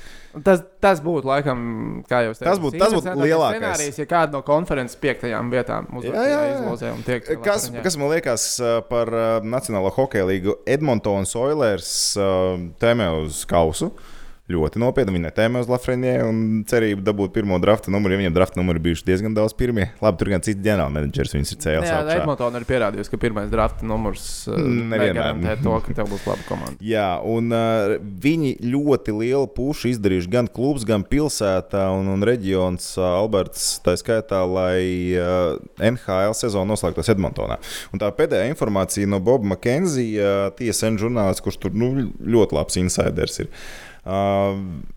[0.44, 3.58] Tas, tas būtu, laikam, kā jau teicu, Tas būtu- tas būtu lielākais.
[3.58, 7.24] Scenārijs, ja kāda no konferences piektajām vietām uzlozē un tiek.
[7.42, 13.40] Kas, kas man liekas uh, par uh, Nacionālo hokeja līgu Edmontonas Oilers uh, tēmē uz
[13.50, 13.90] kausu?
[14.48, 15.12] Ļoti nopietni.
[15.12, 18.14] Viņi netēmē uz Lafreniē un cerību dabūt pirmo drafta numuru.
[18.14, 19.90] Ja viņiem drafta numuri bijuši diezgan daudz pirmie.
[20.00, 21.34] Labi, tur gan cits ģenerālmenedžers.
[21.36, 21.98] Viņus ir cēlis Jā.
[22.14, 25.60] Edmontona ir pierādījusi, ka pirmais drafta numurs uh, nevienmēr.
[25.60, 26.80] to, ka tev būs laba komanda.
[26.80, 32.94] Jā, un uh, viņi ļoti lielu pušu izdarījuši gan klubs, gan pilsēta un, un reģions
[32.96, 33.66] uh, Alberts.
[33.84, 37.60] Tā skaitā, lai uh, NHL sezonu noslēgtos Edmontonā.
[37.92, 42.80] Un tā pēdējā informācija no Boba Makenzija, uh, TSN žurnālists, kurš tur nu, ļoti labs
[42.80, 43.52] insiders ir.
[43.52, 43.84] Uh,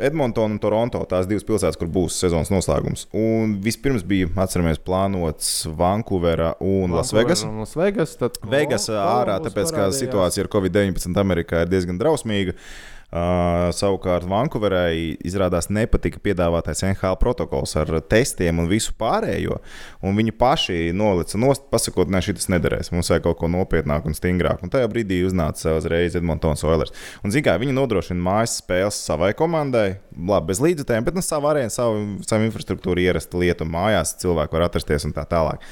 [0.01, 3.07] Edmontona un Toronto tās divas pilsētas, kur būs sezonas noslēgums.
[3.17, 7.43] Un vispirms bija, atceramies, plānots Vankūvera un Lasvegas.
[7.47, 8.15] Un Las Vegas.
[8.21, 12.55] Tad Vegas Kol- ārā, tāpēc ka situācija ar Covid-19 Amerikā ir diezgan drausmīga.
[12.55, 19.57] Uh, savukārt Vankūverai izrādās nepatika piedāvātais NHL protokols ar testiem un visu pārējo.
[20.05, 22.91] Un viņi paši nolica nost, pasakot, ne, šis nederēs.
[22.95, 24.63] Mums vajag kaut ko nopietnāku un stingrāku.
[24.63, 26.95] Un tajā brīdī uznāca uzreiz Edmontonas Oilers.
[27.25, 31.51] Un, zin kā, viņi nodrošina mājas spēles savai komandai, labi, bez līdzekļiem, bet nu, savu
[31.51, 35.67] arēnu, savu, savu infrastruktūru ierasta lietu mājās, cilvēki var atrasties un tā tālāk.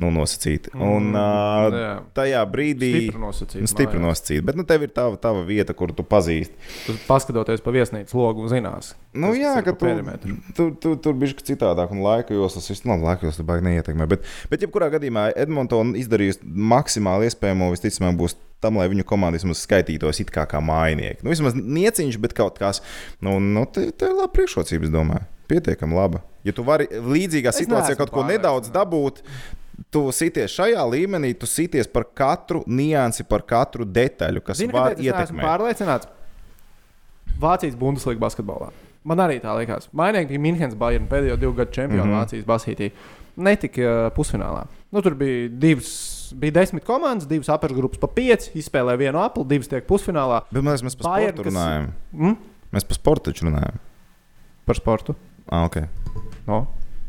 [0.00, 0.72] Nu, nosacīti.
[0.72, 1.92] Un uh, jā.
[2.16, 2.90] tajā brīdī.
[2.96, 4.44] Stipri nosacīti, Nu, Stipri man nosacīti.
[4.48, 6.56] Bet nu, tev ir tava, tava vieta, kur tu pazīsti.
[6.86, 8.94] Tu paskatoties pa viesnīcas logu, zinās.
[9.12, 10.38] Nu, kas jā, ka tu, perimetru.
[10.56, 14.08] tu, tu, tur bija citādāk, un laika joslas viss no laika joslas baigi neietekmē.
[14.14, 19.64] Bet, bet jebkurā gadījumā Edmontona izdarījusi maksimāli iespējamo, visticamāk, būs tam, lai viņu komanda vismaz
[19.66, 21.20] skaitītos it kā, kā mājnieki.
[21.24, 22.80] Nu, vismaz nieciņš, bet kaut kas.
[23.20, 25.26] Nu, nu, te ir laba priekšrocība, es domāju.
[25.50, 26.22] Pietiekami laba.
[26.46, 29.20] Ja tu vari līdzīgā Es situācijā kaut ko nedaudz dabūt,
[29.90, 34.92] tu sities šajā līmenī, tu sities par katru niansi, par katru detaļu, kas Zini, var
[34.92, 35.44] kāpēc es ietekmēt.
[35.46, 36.08] pārliecināts?
[37.42, 38.70] Vācijas Bundeslīga basketbolā.
[39.04, 39.88] Man arī tā likās.
[39.98, 42.12] Mainīgi bija Minhenes Bayern pēdējo divu gadu čempionu mm.
[42.12, 42.20] -hmm.
[42.22, 42.90] Vācijas basītī.
[43.36, 44.66] Netika uh, pusfinālā.
[44.92, 49.68] Nu, tur bija divas, bija desmit komandas, divas apakšgrupas pa pieci, izspēlēja vienu apli, divas
[49.68, 50.42] tiek pusfinālā.
[50.52, 51.88] Bet mēs, mēs par Bayern, sportu kas- runājam.
[52.12, 52.36] Mm?
[52.72, 53.80] Mēs par sportu taču runājam.
[54.66, 55.14] Par sportu.
[55.50, 55.88] Ah, okay.
[56.46, 56.66] No.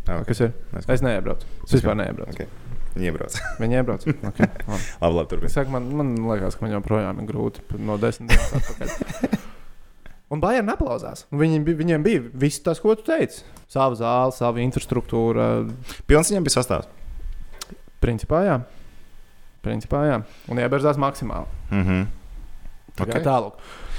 [0.07, 0.25] Ah, okay.
[0.33, 0.53] Kas ir?
[0.77, 1.45] Es- Es neiebraucu.
[1.65, 2.33] Es vispār neiebraucu.
[2.33, 2.47] Okay.
[2.99, 3.33] Iebrauc.
[3.61, 4.03] Viņi iebrauc.
[4.29, 4.47] Okay.
[4.67, 4.83] labi.
[5.17, 5.69] labi, turpiniet.
[5.73, 9.39] Man, man liekas, ka man joprojām ir grūti no desmit dienas atpakaļ.
[10.33, 11.25] Un Bayern aplausās.
[11.29, 13.43] Viņi, viņiem bija viss tas, ko tu teici.
[13.69, 15.47] Sava zāle, sava infrastruktūra.
[16.09, 16.87] Pilns viņam bija sastāvs.
[18.01, 18.55] Principā, jā.
[19.63, 20.17] Principā, jā.
[20.49, 21.45] Un ieberzās maksimāli.
[21.71, 22.07] Mm -hmm.
[22.99, 23.09] Okay.
[23.09, 23.23] Okay.
[23.25, 23.53] Tālāk.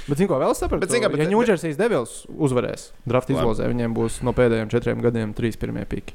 [0.05, 0.85] Bet, zinu, ko vēl es saprotu?
[0.85, 3.41] Bet, zini kā, bet- ja Ņūdžersijas devils uzvarēs draft Labi.
[3.41, 6.13] izlozē, viņiem būs no pēdējiem četriem gadiem trīs pirmie piki.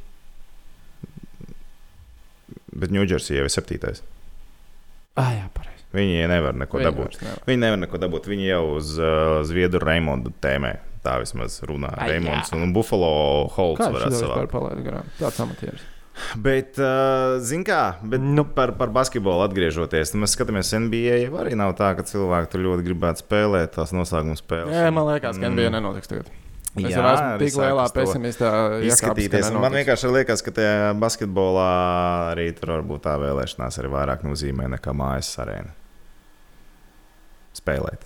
[2.69, 4.04] Bet Ņūdžersija jau ir septītais.
[5.17, 5.84] Ah, jā, pareizi.
[5.93, 7.17] Viņi nevar neko Viņi dabūt.
[7.25, 7.39] nevar.
[7.49, 8.30] Viņi nevar neko dabūt.
[8.30, 10.75] Viņi jau uz uh, Zviedru Raimondu tēmē.
[11.04, 11.89] Tā vismaz runā.
[11.97, 15.08] Ai, Raimonds un Buffalo Holts Kā viņš varētu garām?
[15.17, 15.82] Tāds amatieris.
[16.36, 18.43] Bet, uh, zin kā, bet Nu.
[18.45, 21.29] par, par basketbolu atgriežoties, nu, mēs skatāmies NBA.
[21.39, 24.73] Arī nav tā, ka cilvēki tur ļoti gribētu spēlēt tās noslēguma spēles.
[24.75, 25.53] Jā, man liekas, ka Mm.
[25.55, 26.29] NBA nenotiks tagad.
[26.77, 28.49] Es Jā, jau esmu tik lielā pesimistā.
[28.86, 29.47] izskatīties.
[29.49, 31.69] Un Man vienkārši liekas, ka tajā basketbolā
[32.36, 35.73] arī tur varbūt tā vēlēšanās arī vairāk nozīmē nekā mājas arēna.
[37.58, 38.05] Spēlēt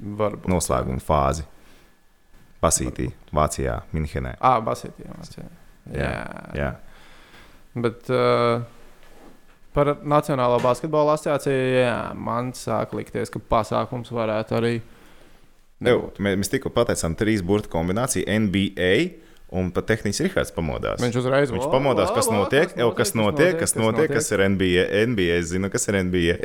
[0.00, 0.46] Varbūt.
[0.48, 1.44] noslēguma fāzi.
[2.62, 4.34] Basītī, Vācijā, Minhenē.
[4.40, 5.06] Ah, Basītī.
[5.08, 5.48] Jā.
[5.96, 6.10] jā.
[6.54, 6.70] Jā.
[7.74, 8.62] Bet uh,
[9.76, 14.72] par Nacionālo basketbola asociāciju jā, man sāk likties, ka pasākums varētu arī
[15.86, 16.18] nebūt.
[16.18, 18.92] mē- mēs tikko pateicām trīs burtu kombināciju NBA.
[19.50, 21.00] Un pat tehniski Rihards pamodās.
[21.02, 24.84] Viņš uzreiz Viņš "O, pamodās, kas notiek, jau kas notiek, kas notiek, kas ir NBA.
[25.10, 26.36] NBA es zinu, kas ir NBA.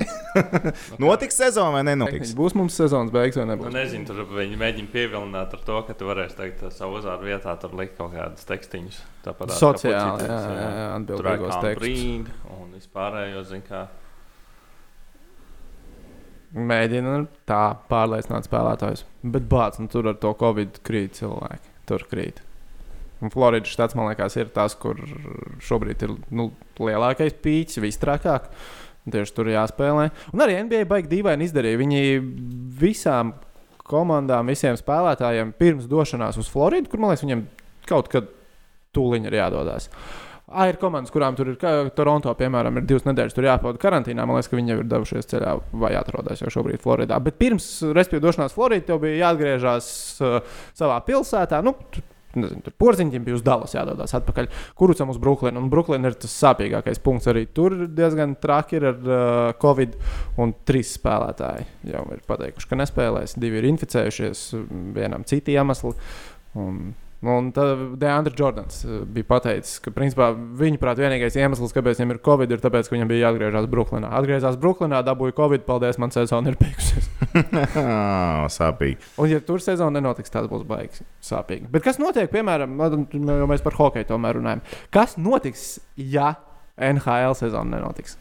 [1.05, 2.31] Notiks sezona vai nenotiks?
[2.33, 3.73] Būs mums sezonas beigas vai Nu, nebūs?
[3.75, 7.75] nezinu, tur viņi mēģina pievilināt ar to, ka tu varēsi teikt savu uzvārdu vietā, tur
[7.77, 8.97] likt kaut kādas tekstiņas.
[9.27, 12.33] Tāpat Sociāli, jā, jā, jā, atbildīgos tekstus.
[12.57, 13.85] un vispārējo, zin kā.
[16.55, 17.15] Mēģina
[17.49, 19.03] tā pārliecināt spēlētājus.
[19.27, 21.73] Bet bācis, nu, tur ar to covid krīt cilvēki.
[21.89, 22.41] Tur krīt.
[23.23, 24.99] Un Floridas štats, man liekas, ir tas, kur
[25.63, 26.49] šobrīd ir nu,
[26.81, 28.49] lielākais pīķis, visstrakāk.
[29.05, 30.09] Tieši tur jāspēlē.
[30.33, 31.77] Un arī NBA baigi dīvaini izdarīja.
[31.77, 31.99] Viņi
[32.81, 33.35] visām
[33.85, 37.43] komandām, visiem spēlētājiem pirms došanās uz Floridu, kur man liekas, viņiem
[37.89, 38.31] kaut kad
[38.95, 39.91] tūlīt ir jādodas.
[40.45, 44.27] Ah, ir komandas, kurām tur ir, kā Toronto, piemēram, ir divas nedēļas, tur jāpavada karantīnā.
[44.29, 47.17] Man liekas, ka viņi jau ir devušies ceļā vai atrodas jau šobrīd Floridā.
[47.25, 47.65] Bet pirms,
[47.97, 49.87] respektīvi, došanās Floridā, tev bija jāatgriežas
[50.21, 51.63] uh, savā pilsētā.
[51.65, 51.73] Nu,
[52.35, 54.49] Nezinu, tur porziņķim bija uz Dallas jādodas atpakaļ.
[54.79, 55.61] Kurucam uz Brooklynu.
[55.61, 57.29] Un Brooklyna ir tas sāpīgākais punkts.
[57.31, 59.95] Arī tur diezgan traki ir ar uh, Covid.
[60.41, 63.37] Un trīs spēlētāji jau ir pateikuši, ka nespēlēs.
[63.39, 64.45] Divi ir inficējušies,
[64.95, 65.95] vienam citi iemesli.
[66.59, 66.81] Un,
[67.25, 72.17] un tad Deandra Jordans uh, bija pateicis, ka principā viņa prāt vienīgais iemesls, kāpēc viņam
[72.17, 74.11] ir Covid, ir tas, ka viņam bija jāatgriežas Brooklynā.
[74.19, 77.14] Atgriezās Brooklynā, dabūja Covid, paldies, man sezona ir beigusies.
[78.57, 78.99] Sāpīgi.
[79.19, 81.69] Un, ja tur sezona nenotiks, tas būs baigs sāpīgi.
[81.71, 84.63] Bet kas notiek, piemēram, nu, jo mēs par hokeju tomēr runājam?
[84.93, 85.67] Kas notiks,
[85.99, 86.35] ja
[86.79, 88.17] NHL sezona nenotiks?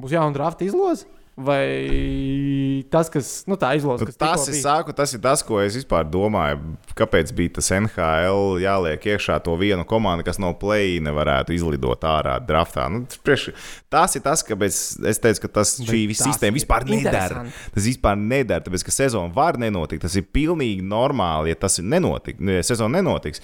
[0.00, 1.06] Būs jauna drafta izloze?
[1.34, 5.74] Vai tas, kas nu, tā izloze, kas Tas ir, sāku, tas ir tas, ko es
[5.74, 6.76] vispār domāju.
[6.94, 12.36] Kāpēc bija tas NHL jāliek iekšā to vienu komandu, kas no play nevarētu izlidot ārā
[12.38, 12.86] draftā?
[12.86, 13.48] Nu, tas priekš,
[13.90, 14.78] tas ir tas, kāpēc
[15.10, 17.42] es teicu, ka tas, Bet šī sistēma vispār nedara.
[17.74, 20.04] Tas vispār nedara, tāpēc ka sezona var nenotikt.
[20.06, 22.38] Tas ir pilnīgi normāli, ja tas nenotiks.
[22.46, 23.42] Ja sezona nenotiks.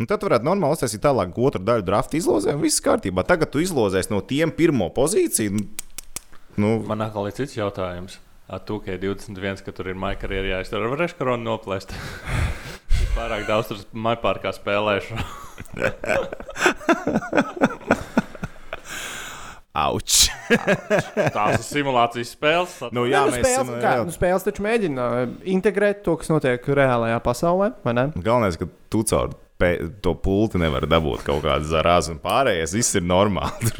[0.00, 3.24] Un tad varētu normāli uztaisīt tālāk otru daļu drafta izlozē, un viss kārtībā.
[3.24, 5.64] Tagad tu izlozēsi no tiem pirmo pozīciju.
[6.60, 8.18] Nu, Man atkal ir cits jautājums.
[8.52, 11.94] Ar 2K21, ka tur ir maija karjerā jāiztur, varēšu koronu noplēst.
[13.02, 15.16] Es Pārāk daudz tur maija pārkā spēlēšu.
[19.82, 20.28] auč!
[21.32, 22.74] Tās ir simulācijas spēles.
[22.92, 24.04] nu, Jā, nu, mēs spēles, nu, kā, jā.
[24.06, 27.68] nu, spēles taču mēģina uh, integrēt to, kas notiek reālajā pasaulē.
[27.84, 28.04] vai ne?
[28.16, 29.28] Galvenais, ka tu caur
[30.04, 32.74] to pulti nevar dabūt kaut kādu zarāzu un pārējais.
[32.76, 33.72] Viss ir normāli.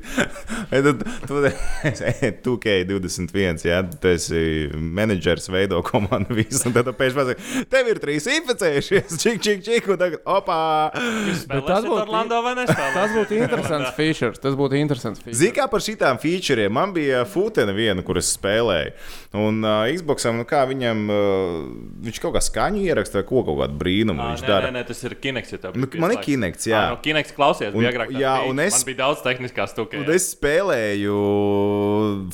[0.70, 1.40] tad, tu,
[2.44, 7.90] tu, tu 21, ja tu esi menedžers, veido komandu visu, un tad pēkšņi pasaki, tev
[7.90, 10.60] ir trīs inficējušies, čik, čik, čik, un tagad, opā!
[10.90, 11.46] Tas
[11.84, 12.90] būtu Orlando vai nespēlē?
[12.96, 14.42] Tas būtu interesants features.
[14.42, 15.40] Tas būtu interesants features.
[15.40, 18.94] Zini, kā par šitām featuriem, man bija futena viena, kuras spēlēju.
[19.40, 21.58] Un uh, Xboxam, nu kā viņam, uh,
[22.06, 24.70] viņš kaut kā skaņu ieraksta vai ko, kaut kādu brīnumu Ā, viņš nē, dara.
[24.70, 25.52] nē, nē, tas ir Kinects.
[25.54, 26.18] Ja tev Nu, bija man ir.
[26.24, 26.80] Kinects, jā.
[26.80, 28.10] Ā, no Kinects klausies, Un- bija agrāk.
[28.16, 30.00] jā, un es- Man bija daudz tehniskās stūkās.
[30.06, 31.16] Un es spēlēju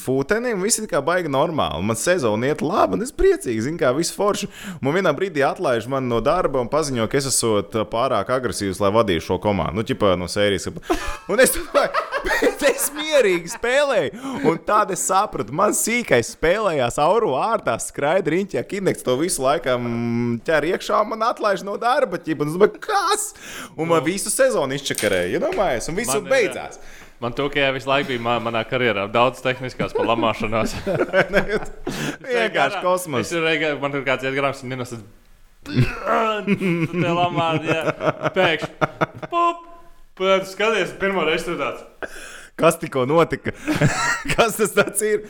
[0.03, 1.83] futeni, un viss ir kā baigi normāli.
[1.87, 4.49] Man sezona iet labi, un es priecīgi, zinu, kā viss forši.
[4.81, 8.91] Man vienā brīdī atlaiž mani no darba un paziņo, ka es esmu pārāk agresīvs, lai
[8.95, 9.75] vadītu šo komandu.
[9.81, 10.69] Nu, ķipā no sērijas.
[11.29, 11.91] Un es domāju,
[13.07, 14.11] mierīgi spēlēju.
[14.51, 19.79] Un tad es sapratu, man sīkais spēlējās auru ārtā, skraida riņķī, kinekts to visu laiku
[20.47, 22.19] ķer iekšā, un man atlaiž no darba.
[22.21, 23.27] Ķipa, un es domāju, kas?
[23.77, 26.81] Un man visu sezonu izčakarēja, iedomājies, un viss Man ir- beidzās.
[27.23, 30.75] Man to, ka visu laiku bija man, manā karjerā daudz tehniskās palamāšanās.
[32.27, 33.31] Vienkārši kosmos.
[33.81, 35.01] Man tur kāds iet garām, un Ninos ir.
[35.67, 37.87] Tu te lamāri, jā.
[38.37, 38.91] Pēkšņi.
[39.33, 39.65] Pup!
[40.17, 41.83] Pēc skaties, pirmo reizi tur tāds.
[42.57, 43.53] Kas tikko notika?
[44.35, 45.27] Kas tas ir?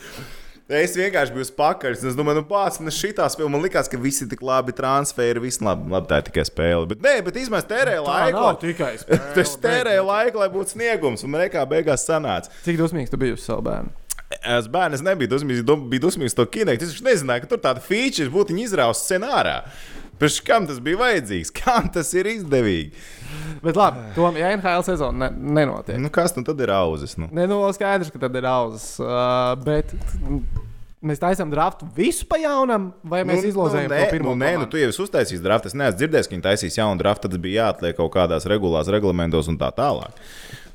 [0.67, 1.93] Es vienkārši biju pakaļ.
[1.95, 2.43] Es domāju, nu,
[2.83, 3.47] man šī spēle.
[3.51, 6.87] Man liekas, ka visi tik labi transferi, viss labi, labi tā ir tikai spēle.
[6.89, 8.41] Bet, nē, bet izmēs tērēja Tā laiku.
[8.41, 9.29] nav tikai spēle.
[9.37, 12.51] Tas tērēja laiku, lai būtu sniegums, un reikā beigās sanāca.
[12.67, 13.95] Cik dusmīgs tu biji uz savu bērnu?
[14.43, 16.83] Es bērns nebiju dusmīgs, biju dusmīgs to kinektu.
[16.83, 19.61] Es nezināju, ka tur tāda feature būtu izrausta scenārā.
[20.17, 21.53] Pēc kam tas bija vajadzīgs?
[21.59, 22.91] Kam tas ir izdevīgi?
[23.63, 25.99] Bet labi, Tom, ja NHL sezona ne, nenotiek.
[26.01, 27.15] Nu, kas nu tad ir auzas?
[27.19, 27.29] Nu?
[27.33, 28.85] Nē, nu, skaidrs, ka tad ir auzas.
[29.01, 29.93] Uh, bet
[31.07, 34.33] mēs taisām draftu visu pa jaunam, vai mēs nu, izlozējam nu, to pirmo?
[34.33, 35.71] Nu, nē, nu, tu jau esi uztaisījis draftu.
[35.71, 37.29] Es neesmu dzirdējis, ka viņi taisīs jaunu draftu.
[37.29, 40.17] Tad bija jāatliek kaut kādās regulās, reglamentos un tā tālāk.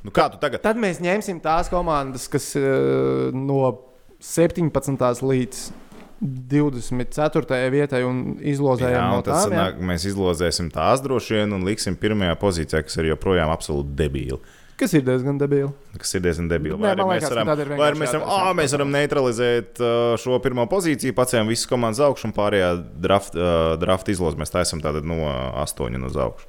[0.02, 0.62] Nu, kā tu tagad?
[0.64, 3.62] Tad mēs ņemsim tās komandas, kas uh, no
[4.22, 5.22] 17.
[5.22, 5.62] līdz
[6.22, 7.58] 24.
[7.74, 9.52] vietai un izlozējam Jā, no un tad tām.
[9.52, 9.62] jā?
[9.66, 14.38] sanāk, mēs izlozēsim tās droši vien un liksim pirmajā pozīcijā, kas ir joprojām absolūti debīli.
[14.82, 15.68] Kas ir diezgan debīli.
[16.00, 16.78] Kas ir diezgan debīli.
[16.78, 20.38] Nē, Vai arī mēs varam, vai arī mēs varam, ā, mēs varam neutralizēt uh, šo
[20.42, 22.70] pirmo pozīciju, pacēlām visas komandas augšu un pārējā
[23.04, 25.20] draft, uh, draft izlozi mēs taisām tātad no
[25.62, 26.48] astoņiem uz augšu.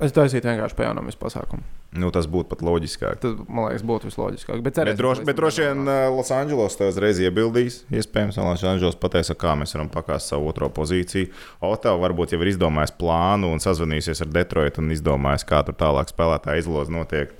[0.00, 1.66] Es taisītu vienkārši pa jaunam visu pasākumu.
[1.94, 3.20] Nu, tas būtu pat loģiskāk.
[3.22, 4.58] Tas, man liekas, būtu visloģiskāk.
[4.58, 7.76] Bet, Bet cerēsim, droši, ka bet droši vien uh, Losandželos to uzreiz iebildīs.
[7.94, 11.30] Iespējams, Losandželos pateiks, kā mēs varam pakāst savu otro pozīciju.
[11.62, 16.10] Otava varbūt jau ir izdomājis plānu un sazvanījusies ar Detroitu un izdomājis, kā tur tālāk
[16.10, 17.30] spēlētāja izloze notiek.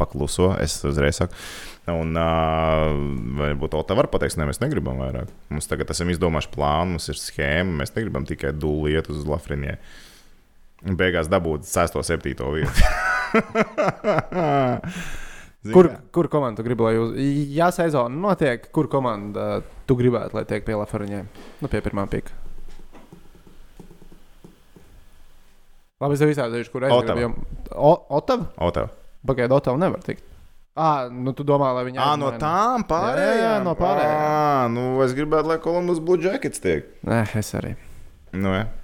[0.00, 1.36] Pakluso, es uzreiz saku.
[1.92, 2.88] Un uh,
[3.42, 5.28] varbūt Otava var pateikt, ne, mēs negribam vairāk.
[5.52, 9.76] Mums tagad esam izdomājuši plānu, mums ir schēma, mēs negribam tikai dūli iet uz Lafrenie.
[10.84, 11.94] Un beigās dabūt 6.
[11.96, 12.34] un 7.
[12.54, 12.84] vietu.
[15.72, 17.14] Kur, kur komanda tu gribi, lai jūs,
[17.56, 21.24] ja sezona notiek, kur komanda tu gribētu, lai tiek pie Lafariņiem?
[21.64, 22.36] Nu, pie pirmā pika.
[26.04, 27.30] Labi, es tev izstāstīšu, kur es Otava.
[28.60, 28.90] Otava?
[29.24, 30.20] Pagaidiet, Otava nevar tikt.
[30.76, 33.24] Ah, nu tu domā, lai viņi Ah, no tām pārējām.
[33.24, 34.20] Jā, jā, no pārējām.
[34.20, 36.92] Ah, nu, es gribētu, lai Kolumbus Blue Jackets tiek.
[37.08, 37.72] Nē, es arī.
[38.36, 38.66] Nu, jā.
[38.66, 38.83] Nē.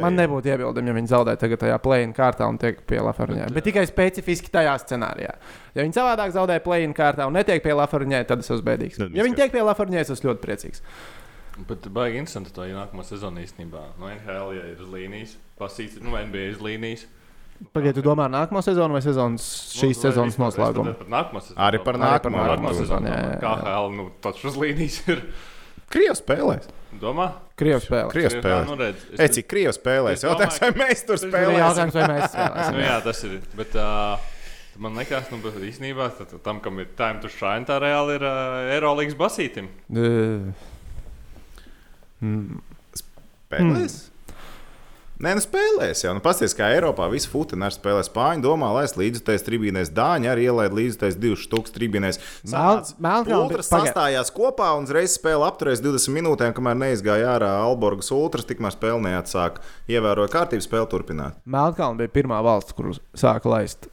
[0.00, 3.50] Man nebūtu iebildumi, ja viņi zaudē tagad tajā play-in kārtā un tiek pie Lafariņiem.
[3.56, 5.32] Bet tikai specifiski tajā scenārijā.
[5.74, 9.00] Ja viņi savādāk zaudē play-in kārtā un netiek pie Lafariņiem, tad es esmu bēdīgs.
[9.02, 10.84] Tad Ja viņi tiek pie Lafariņiem, es esmu ļoti priecīgs.
[11.68, 13.82] Bet baigi interesanti tā nākamā sezona īstenībā.
[13.98, 17.04] No NHL ja ir uz līnijas, pasīts, nu, NBA uz līnijas.
[17.72, 19.44] Pagaidiet, tu domā nākamo sezonu vai sezonas,
[19.78, 20.90] šīs Nu, sezonas noslēgumu?
[20.94, 21.58] tad Par nākamo sezonu.
[21.62, 22.72] Arī par Arī nākamo.
[22.74, 23.06] sezonu.
[23.06, 23.38] jā.
[23.42, 25.22] KHL, nu, taču uz līnijas ir.
[25.94, 26.68] Krievs spēlēs.
[27.00, 27.28] Domā?
[27.58, 28.10] Krievijas spēle.
[28.12, 28.68] Krievs Jā, spēlēs.
[28.70, 30.22] nu, redz, es- Ej, cik Krievs spēlēs?
[30.26, 31.58] Jautājums, vai mēs tur spēlēsim?
[31.62, 32.78] jautājums, vai mēs spēlēsim.
[32.78, 33.36] Nu, jā, tas ir.
[33.58, 34.30] Bet, uh,
[34.82, 38.26] man liekas, nu, bet īstenībā tad tam, kam ir time to shine, tā reāli ir
[38.26, 39.70] uh, Eirolandes basītim.
[39.90, 40.50] Uh,
[42.22, 42.62] mm,
[43.02, 43.98] Spēlēs?
[45.22, 46.10] Nē, nu spēlēs jau.
[46.16, 48.42] Nu, Pastāstiet, kā Eiropā visi futbolisti spēlē spāņu.
[48.42, 52.18] Domā, lai es līdztais tribīnēs Dāņu arī ielaid līdztais divus stūkus tribīnēs.
[52.50, 53.92] Mel- Melnkalne- Ultras pagaid.
[53.94, 58.98] sastājās kopā un uzreiz spēle apturējās 20 minūtēm, kamēr neizgāja ārā Alborgas ultras, tikmēr spēle
[59.06, 59.62] neatsāka.
[59.88, 61.38] Ievēroja kārtību, spēle turpināt.
[61.46, 63.86] Melnkalna bija pirmā valsts, kur sāka laist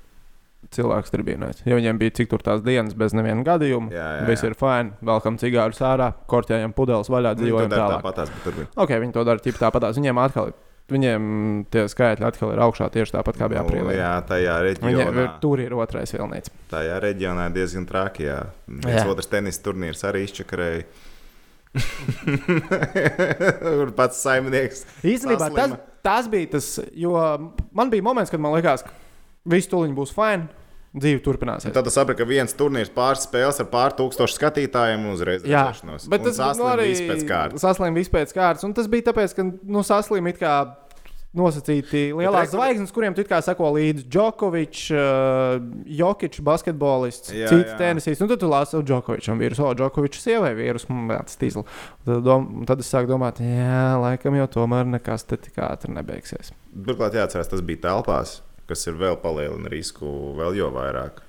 [0.71, 1.62] cilvēku tribīnēs.
[1.65, 4.49] Ja viņiem bija cik tur tās dienas bez neviena gadījuma, Jā, jā, viss jā.
[4.49, 8.01] ir fini, velkam cigārus ārā, korķējam pudeles vaļā, dzīvojam tālāk.
[8.03, 8.67] bet tur bija.
[8.77, 9.97] Ok, viņi to dara ķip tāpatās.
[9.99, 10.53] Viņiem atkal,
[10.91, 11.21] viņiem
[11.73, 13.95] tie skaitļi atkal ir augšā tieši tāpat kā bija Nu, aprīlī.
[13.97, 15.39] jā, tajā Viņiem ir, reģionā.
[15.43, 16.51] tur ir otrais vilnīts.
[16.71, 18.27] Tajā reģionā diezgan traki.
[18.27, 18.39] Jā.
[18.67, 19.08] Viens Jā.
[19.12, 20.84] otrs tenis turnīrs arī izčakarēja.
[23.62, 24.86] Kur pats saimnieks.
[25.08, 27.13] Īstenībā tas, tas bija tas, jo
[27.71, 28.91] man bija moments, kad man likās, ka
[29.51, 30.49] viss tuliņi būs fini.
[30.91, 31.71] Dzīve turpināsies.
[31.71, 36.10] Tad es sapratu, ka viens turnīrs pāris spēles ar pār tūkstošu skatītājiem uzreiz Jā, redzēšanos.
[36.12, 37.63] bet Un tas saslim nu, arī pēc kārtas.
[37.63, 38.65] Saslim viss pēc kārtas.
[38.67, 40.51] Un tas bija tāpēc, ka nu, saslim it kā
[41.38, 47.72] nosacīti lielās rekur- zvaigznes, kuriem tu kā sako līdzi Džokovičs, uh, Jokičs, basketbolists, Jā, cits
[47.72, 47.78] jā.
[47.80, 48.20] tenisīs.
[48.20, 51.63] Nu, tad tu lasi, ka Džokovičam ir vīrus, o, Džokovičs sievai vīrus, tas tīzli.
[52.06, 56.52] Tad, dom, tad es sāku domāt, jā, laikam jau tomēr nekas te tik ātri nebeigsies.
[56.76, 60.06] Turklāt jāatcerās, tas bija telpās, kas ir vēl palielina risku
[60.39, 61.24] vēl jo vairāk.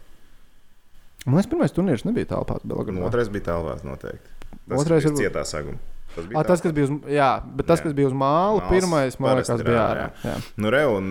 [1.27, 2.99] Man liekas, pirmais turnīrs nebija telpās Belgradā.
[2.99, 4.35] Un otrais bija telpās noteikti.
[4.67, 5.79] Tas Otrais ir cietā saguma.
[6.15, 7.87] Tas bija Ah, tas, kas bija uz, jā, bet tas, Jā.
[7.87, 10.09] kas bija uz māla, Māls pirmais, man liekas, bija ārā.
[10.25, 10.35] Jā.
[10.61, 11.09] Nu, re, un,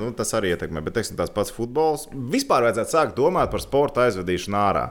[0.00, 0.82] nu, tas arī ietekmē.
[0.86, 2.08] Bet teiksim, tās pats futbols.
[2.10, 4.88] Vispār vajadzētu sākt domāt par sporta aizvedīšanu ārā.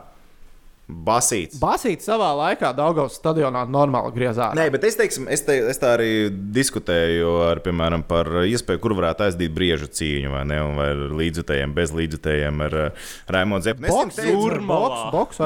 [0.89, 1.59] Basīts.
[1.61, 4.55] Basīts savā laikā Daugavas stadionā normāli griezās.
[4.57, 6.07] Nē, bet es, teiksim, es, te, es tā arī
[6.55, 10.57] diskutēju ar, piemēram, par iespēju, kur varētu aizdīt briežu cīņu, vai ne?
[10.65, 13.85] Un vai ar līdzutējiem, bez līdzutējiem, ar uh, Raimondu Zepnu.
[13.85, 14.89] Es Boks, Jūrmalā.
[15.13, 15.41] boks, boks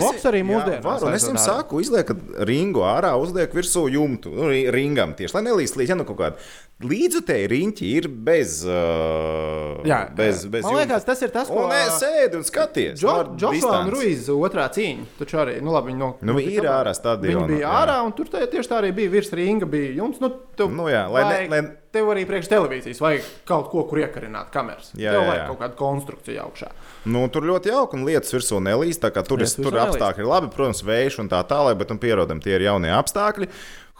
[0.00, 0.84] Boks arī mūsdienās.
[0.86, 5.36] var, un Es jums saku, uzliekat ringu ārā, uzliek virsū jumtu, nu, ri- ringam tieši,
[5.36, 6.40] lai nelīst līdzi, ja nu kaut kāda
[6.82, 11.72] līdzutēji riņķi ir bez, uh, Jā, bez, bez man liekas, tas ir tas, ko Un
[11.76, 12.98] es sēdu un skaties.
[12.98, 13.94] Džo, ar Džošua un distanci.
[13.94, 15.06] Ruiz otrā cīņa.
[15.20, 16.74] Taču arī, nu labi, viņi no, Nu, notika ir abā.
[16.82, 17.76] ārā stadionā, Viņi bija jā.
[17.84, 19.68] ārā, un tur tā, tieši tā arī bija virs ringa.
[19.70, 23.68] Bija jums, nu, tev, Nu jā, lai vajag- lai- Tev arī priekš televīzijas vajag kaut
[23.70, 24.88] ko, kur iekarināt kameras.
[24.98, 26.72] Jā, tev vajag kaut kādu konstrukciju augšā.
[27.06, 28.98] Nu, tur ļoti jauki un lietas virsū nelīst.
[29.28, 32.56] Tur, ir, tur apstākļi ir labi, protams, vējš un tā tālāk, bet nu, pierodam, tie
[32.58, 33.46] ir jaunie apstākļi.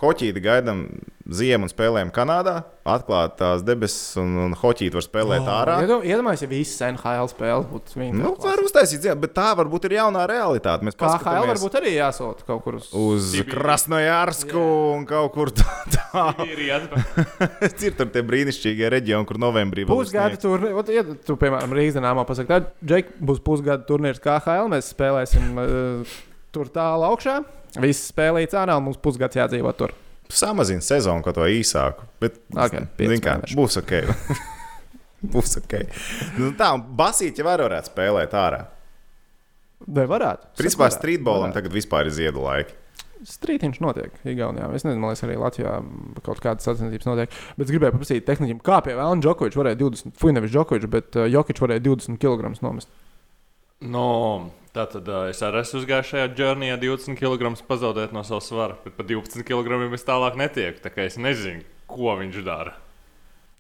[0.03, 0.81] Hoķīti gaidām
[1.31, 2.65] ziemu un spēlējam Kanādā.
[2.85, 5.77] Atklāt tās debesis un, un hoķīti var spēlēt ārā.
[5.87, 8.17] Iedomā- Iedomājieties, ja visas NHL spēles būtu viņa.
[8.19, 10.83] Nu, var uztaisīt, ziemu, bet tā varbūt ir jaunā realitāte.
[10.85, 12.91] Mēs paskatāmies varbūt arī jāsūta kaut kur uz.
[12.91, 13.31] uz.
[13.55, 14.67] Krasnojārsku
[14.99, 15.71] un kaut kur tā.
[17.85, 22.27] Ir tur tie brīnišķīgie reģioni, kur novembrī būs Pusgada turnīrs, ja tu, piemēram, Rīgas dīnāmā
[22.29, 24.69] pasakā, tad, Džek, būs pusgada turnīrs KHL.
[24.75, 26.17] Mēs spēlēsim uh,
[26.55, 27.41] tur tālu augšā.
[27.83, 29.95] Viss spēlīts ārā, mums pusgads jādzīvo tur.
[30.31, 32.07] Samazina sezonu, ko to īsāku.
[32.23, 33.57] Bet, Ok, pieci zini kā, mēneši.
[33.59, 33.93] būs ok.
[35.35, 35.75] būs ok.
[36.39, 36.71] Nu, tā,
[37.43, 38.63] jau var varētu spēlēt ārā.
[39.85, 40.55] Vai varētu?
[40.57, 41.59] Principā streetbolam varētu.
[41.59, 42.79] tagad vispār ir ziedu laiki.
[43.25, 44.67] Strītiņš notiek Igaunijā.
[44.77, 45.75] Es nezinu, liekas, arī Latvijā
[46.27, 47.37] kaut kādas sacensības notiek.
[47.57, 51.17] Bet es gribēju paprasīt tehniķiem, kā pie Vēlna Džokoviča varēja 20, fui nevis Džokovičs, bet
[51.17, 52.91] uh, Jokičs varēja 20 kg nomest.
[53.81, 54.05] No,
[54.75, 58.77] tā tad uh, es arī esmu uzgājis šajā journeyā 20 kg pazaudēt no savas svara,
[58.85, 60.83] bet par 12 kg es tālāk netieku.
[60.85, 62.75] Tā kā es nezinu, ko viņš dara.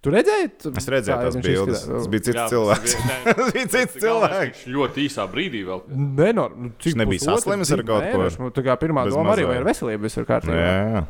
[0.04, 0.48] Tu redzēji?
[0.60, 1.84] Tu, Es redzēju kā tās viņš bildes.
[1.88, 2.94] Tas bija cits Jā, cilvēks.
[2.96, 4.42] tas bija- Tas bija cits cilvēks.
[4.66, 5.80] Viņš ļoti īsā brīdī vēl.
[6.18, 8.26] Nenor, nu, cik Viņš nebija saslimis ar kaut ko?
[8.44, 9.52] Nu, Tā kā pirmā Bez doma arī mazā.
[9.54, 10.58] vai ar veselību viss ir kārtībā.
[10.60, 11.04] Jā, jā.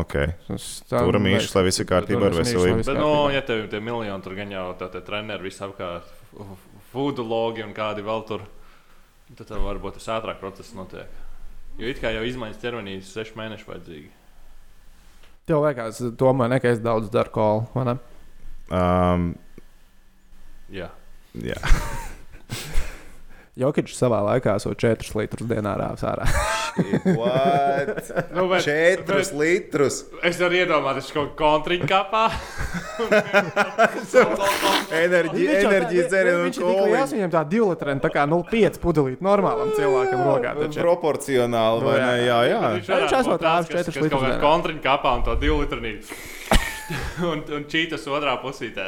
[0.00, 0.14] Ok.
[0.48, 2.80] Tas tā- Turam īšs, lai viss ir kārtībā ar veselību.
[2.88, 6.08] Bet, no, ja tev ir tie miljoni, tur gan jau tā tie treneri visapkārt,
[6.94, 8.48] foodologi un kādi vēl tur,
[9.38, 11.10] tad tev varbūt tas ātrāk process notiek.
[11.80, 14.10] Jo it kā jau izmaiņas ķermenī ir seši mēneši vajadzīgi.
[15.50, 17.96] Tev liekas, tomēr ne, ka es daudz daru kolu, vai ne?
[18.72, 19.32] Um,
[20.72, 20.86] Jā.
[21.36, 21.58] jā.
[23.60, 26.24] Jokičs savā laikā esot 4 litrus dienā rāvis ārā.
[26.74, 30.00] Nu, bet, Četrus litrus.
[30.26, 32.24] Es varu iedomāties, ka kaut kā kontriņu kapā.
[35.04, 37.06] Enerģi, enerģijas dzērienu un Viņš ir tik liels, koliņu.
[37.16, 40.50] viņam tā 2 litrēna, tā kā 0,5 pudelīt normālam cilvēkam rokā.
[40.60, 40.78] taču.
[40.82, 42.14] Proporcionāli, vai Nu, ne?
[42.26, 42.60] Jā, jā.
[42.80, 42.88] Viņš
[43.20, 44.40] esot rāvis četrus litrus Kaut kā dienā.
[44.42, 45.80] kontriņu kapā un to divu litru.
[47.30, 48.86] un, un čītas otrā pusītē.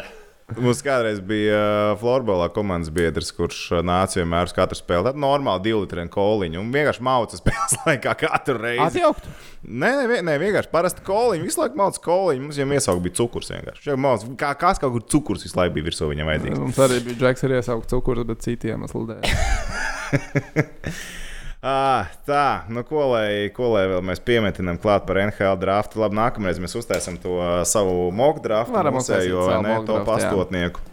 [0.55, 5.09] Mums kādreiz bija uh, florbolā komandas biedrs, kurš uh, nāca vienmēr uz katru spēli.
[5.09, 8.85] Tad normāli divu litru koliņu un vienkārši mauca spēles laikā katru reizi.
[8.85, 9.27] Atjaukt.
[9.67, 11.49] Nē, nē, nē, vienkārši parasti koliņu.
[11.49, 12.47] Visu laiku mauca koliņu.
[12.47, 13.89] Mums jau iesaukt bija cukurs vienkārši.
[13.91, 16.63] Jau Mauc, kā kāds kaut kur cukurs visu laiku bija virsū viņam vajadzīgs.
[16.63, 19.07] Mums arī bija džeks ar iesaukt cukuru, bet citiem iemeslu
[21.67, 21.77] dēļ.
[21.77, 26.01] Ah, tā, nu ko lai, ko lai vēl mēs piemetinām klāt par NHL draftu.
[26.03, 30.05] Labi, nākamreiz mēs uztaisām to uh, savu mock draftu, mūsējo, ne, to draftu, jā.
[30.07, 30.85] pastotnieku.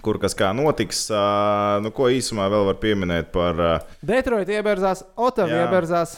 [0.00, 5.04] Kur kas kā notiks, uh, nu ko īsumā vēl var pieminēt par uh, Detroit ieberzās,
[5.20, 5.66] Otava Jā.
[5.66, 6.16] ieberzās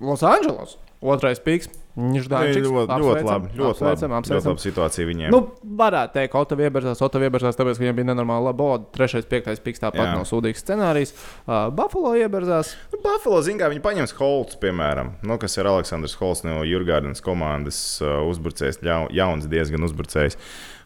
[0.00, 0.78] Losandželos.
[1.04, 1.68] Otrais piks.
[1.94, 3.50] Viņš ļoti, ļoti, ļoti labi.
[3.54, 5.30] Ļoti labi, ļoti labi situācija viņiem.
[5.30, 5.38] Nu,
[5.78, 8.88] varētu teikt, ka Otava ieberzās, Otava ieberzās, tāpēc, ka viņiem bija nenormāli laba boda.
[8.96, 11.14] Trešais, piektais piks tāpat nav sūdīgs scenārijs.
[11.46, 12.72] Uh, Buffalo ieberzās.
[12.90, 17.22] Nu, Buffalo zina, kā viņi paņems Holts, piemēram, nu, kas ir Aleksandrs Holts no Jurgārdas
[17.22, 20.40] komandas uh, uzbrucējs, jau, jauns diezgan uzbrucējs.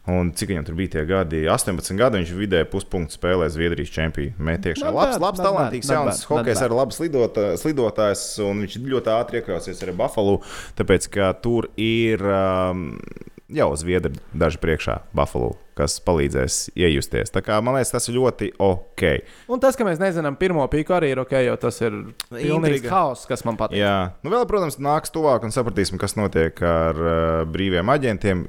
[0.09, 1.43] Un cik viņam tur bija tie gadi?
[1.51, 4.35] 18 gadi viņš vidēji puspunktu spēlē Zviedrijas čempionā.
[4.49, 9.13] Mētiekšā labs, bad, labs bad, talantīgs jauns hokejs ar labu slidota, slidotājs, un viņš ļoti
[9.15, 10.39] ātri iekļausies arī Buffalo,
[10.79, 12.23] tāpēc ka tur ir.
[12.25, 12.95] Um,
[13.49, 17.33] jau zviedri daži priekšā Buffalo, kas palīdzēs iejusties.
[17.33, 19.03] Tā kā man liekas, tas ir ļoti ok.
[19.51, 21.97] Un tas, ka mēs nezinām, pirmo pīku arī ir ok, jo tas ir
[22.29, 22.93] pilnīgs Intriga.
[22.93, 23.81] haoss, kas man patīk.
[23.81, 27.15] Jā, nu vēl, protams, nāks tuvāk un sapratīsim, kas notiek ar uh,
[27.49, 28.45] brīviem aģentiem.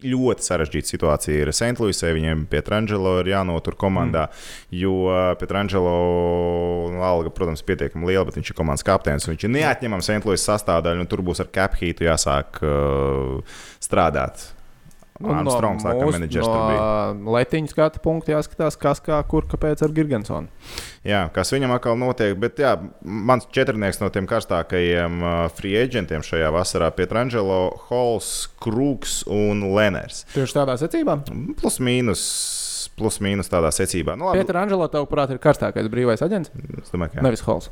[0.00, 2.12] Ļoti sarežģīta situācija ir Sentlūisē.
[2.16, 4.78] Viņiem pie Trangelo ir jānotur komandā, mm.
[4.80, 5.96] jo uh, Pietrangelo
[6.94, 9.28] nu, alga, protams, ir pietiekami liela, bet viņš ir komandas kapteinis.
[9.28, 14.48] un Viņš ir neatņemams Sentlūis sastāvdaļa, un tur būs ar cap heatu jāsāk uh, strādāt.
[15.20, 16.84] Un Armstrongs, laikam, mūsu- menedžers tur bija.
[17.20, 20.48] no letiņa skatu punkta jāskatās, kas kā, kur, kāpēc ar Girgensonu.
[21.04, 22.38] Jā, kas viņam atkal notiek.
[22.40, 22.70] Bet jā,
[23.04, 27.58] mans četrnieks no tiem karstākajiem uh, free agentiem šajā vasarā- Pietrangelo,
[27.90, 30.24] Halls, Krūks un Leners.
[30.32, 31.18] Tieši tādā secībā.
[31.60, 32.24] Plus mīnus,
[32.96, 34.16] plus mīnus tādā secībā.
[34.16, 36.50] Nu, labi, Pietra Angelo, tavuprāt, ir karstākais brīvais aģents?
[36.82, 37.22] es domāju, ka jā.
[37.28, 37.68] Nevis Hols.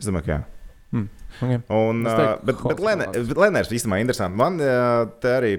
[0.00, 0.32] Es domāju, ka
[0.94, 1.06] jā.
[1.38, 1.60] Okay.
[1.70, 3.28] Un, teiktu, bet, bet labāks.
[3.30, 4.38] bet Leners īstenībā ir interesanti.
[4.40, 4.56] Man
[5.22, 5.52] te arī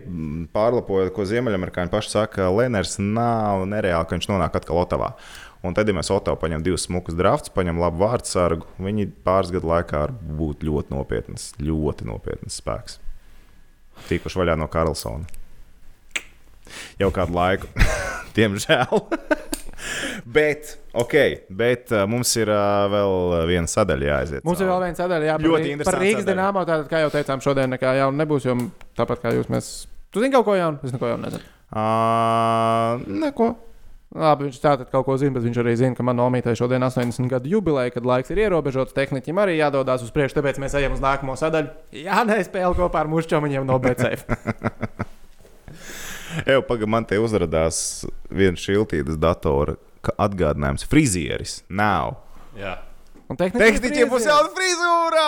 [0.52, 5.14] pārlapoja, ko Ziemeļamerikāņi paši saka, ka Leners nav nereāli, ka viņš nonāk atkal Otavā.
[5.64, 9.52] Un tad, ja mēs Otavu paņemam divus smukus draftus, paņemam labu vārdu sargu, viņi pāris
[9.52, 13.00] gadu laikā var būt ļoti nopietns, ļoti nopietns spēks.
[14.08, 15.28] Tīpaši vaļā no Karlsona.
[17.02, 17.72] Jau kādu laiku,
[18.38, 19.04] diemžēl.
[20.38, 21.16] bet, ok,
[21.62, 23.16] bet uh, mums ir uh, vēl
[23.50, 24.44] viena sadaļa jāaiziet.
[24.48, 26.66] Mums ir vēl viena sadaļa, jā, par, Ļoti interesanta par Rīgas dīnāmo.
[26.68, 28.58] Tātad, kā jau teicām, šodien nekā jauna nebūs, jo
[29.00, 29.72] tāpat kā jūs, mēs.
[30.14, 30.82] Tu zini kaut ko jaunu?
[30.86, 31.50] Es neko jaunu nezinu.
[31.70, 33.54] Uh, neko.
[34.10, 37.30] Labi, viņš tātad kaut ko zina, bet viņš arī zina, ka manā omītē šodien 80
[37.30, 38.96] gadu jubileja, kad laiks ir ierobežots.
[38.98, 41.70] Tehniķim arī jādodas uz priekšu, tāpēc mēs ejam uz nākamo sadaļu.
[41.94, 44.26] Jā, nē, spēle kopā ar mūsu čomiņiem no BCF.
[46.50, 47.80] Eju, pagaidi, man te uzrādījās
[48.32, 50.86] viens šiltītas datora ka atgādinājums.
[50.90, 52.20] Frizieris nav.
[52.60, 52.78] Jā.
[53.30, 55.26] Un Tehniķiem būs jauna frizūra!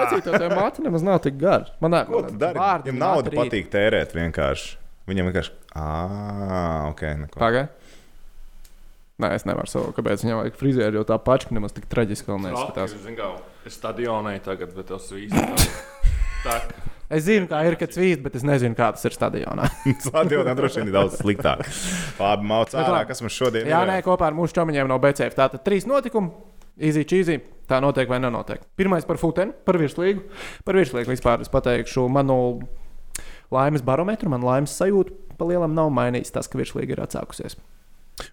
[0.00, 1.70] Vecīt, to māte nemaz nav tik gara.
[1.82, 1.94] Man?
[2.02, 4.72] Vārdi Viņam naudu patīk tērēt vienkārši.
[5.06, 5.54] Viņam vienkārši.
[5.78, 7.04] Ah, ok.
[7.20, 7.38] Neko.
[7.38, 7.70] Pagaid.
[9.22, 12.40] Nē, es nevaru savu, kāpēc viņam vajag frizēru, jo tā pačka nemaz tik traģiski vēl
[12.48, 12.96] neizskatās.
[12.96, 15.70] Es zinu, kā es stadionai tagad, bet tas viss
[16.42, 16.58] tā.
[17.14, 19.68] Es zinu, kā ir, kad svīst, bet es nezinu, kā tas ir stadionā.
[20.06, 21.62] Stadionā droši vien ir daudz sliktāk.
[22.18, 23.92] Labi, Bet ārā, kas mums šodien Jā, ir.
[23.92, 25.36] nē, kopā ar mūsu čomiņiem no BCF.
[25.38, 26.32] Tātad trīs notikumi.
[26.74, 27.38] Easy cheesy.
[27.70, 28.64] Tā notiek vai nenotiek.
[28.76, 30.24] Pirmais par futeni, par virslīgu.
[30.66, 32.38] Par virslīgu vispār es pateikšu manu
[33.54, 35.14] laimes barometru, man laimes sajūtu.
[35.38, 37.56] Pa lielam nav mainījis tas, ka virslīga ir atsākusies.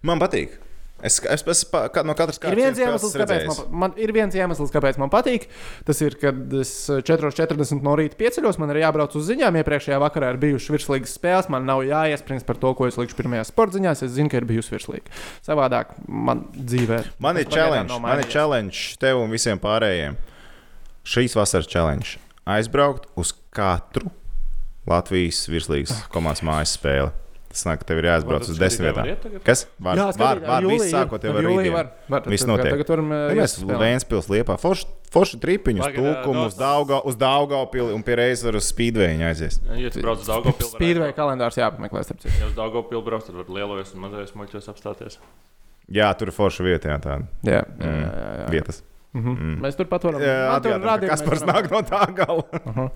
[0.06, 0.58] Man patīk.
[1.02, 4.12] Es, es, es pa, ka- no katras Ir kārtas viens, iemesls, kāpēc man, man, ir
[4.14, 5.48] viens iemesls, kāpēc man patīk.
[5.88, 9.58] Tas ir, kad es 4.40 no rīta pieceļos, man ir jābrauc uz ziņām.
[9.58, 11.50] Iepriekšējā vakarā ir bijušas virslīgas spēles.
[11.50, 14.04] Man nav jāiesprings par to, ko es likšu pirmajā sporta ziņās.
[14.06, 15.10] Es zinu, ka ir bijusi virslīga.
[15.42, 17.02] Savādāk man dzīvē.
[17.22, 20.18] Man ir challenge, man ir challenge tev un visiem pārējiem.
[21.02, 22.20] Šīs vasaras challenge.
[22.46, 24.10] Aizbraukt uz katru
[24.86, 27.10] Latvijas virslīgas komandas mājas spēli.
[27.52, 29.40] Tas nāk, tev ir jāaizbrauc uz desmit vietām.
[29.44, 29.66] Kas?
[29.76, 31.72] Var, Jā, var, skatīt, var, jūlijā viss sākot jau Ar rītdienu.
[31.74, 31.90] var.
[32.14, 32.70] Var, Viss notiek.
[32.72, 33.80] Tagad varam Nu, uh, Mēs iespēlēt.
[33.82, 34.56] Vēnspils liepā.
[34.62, 39.60] Forši, forši tripiņus, tūkumu uz Daugau, uz Daugavpili un pie reizes var uz Speedway aizies.
[39.76, 42.02] Ja tu brauc uz Daugopilu, Spīdvei kalendārs jāpameklē.
[42.08, 42.32] starp citu.
[42.40, 45.18] Ja uz Daugopilu brauc, tad var lielajos un mazajos muļķos apstāties.
[45.92, 48.00] Jā, tur ir forša vieta, jā, tāda Jā, jā, Mm.
[48.00, 48.48] jā, jā, jā.
[48.56, 48.82] vietas.
[49.12, 49.32] Mhm.
[49.36, 49.60] Mm.
[49.60, 50.22] Mēs turpat varam.
[50.24, 52.88] Jā, radījumi, kas nāk no tā gala.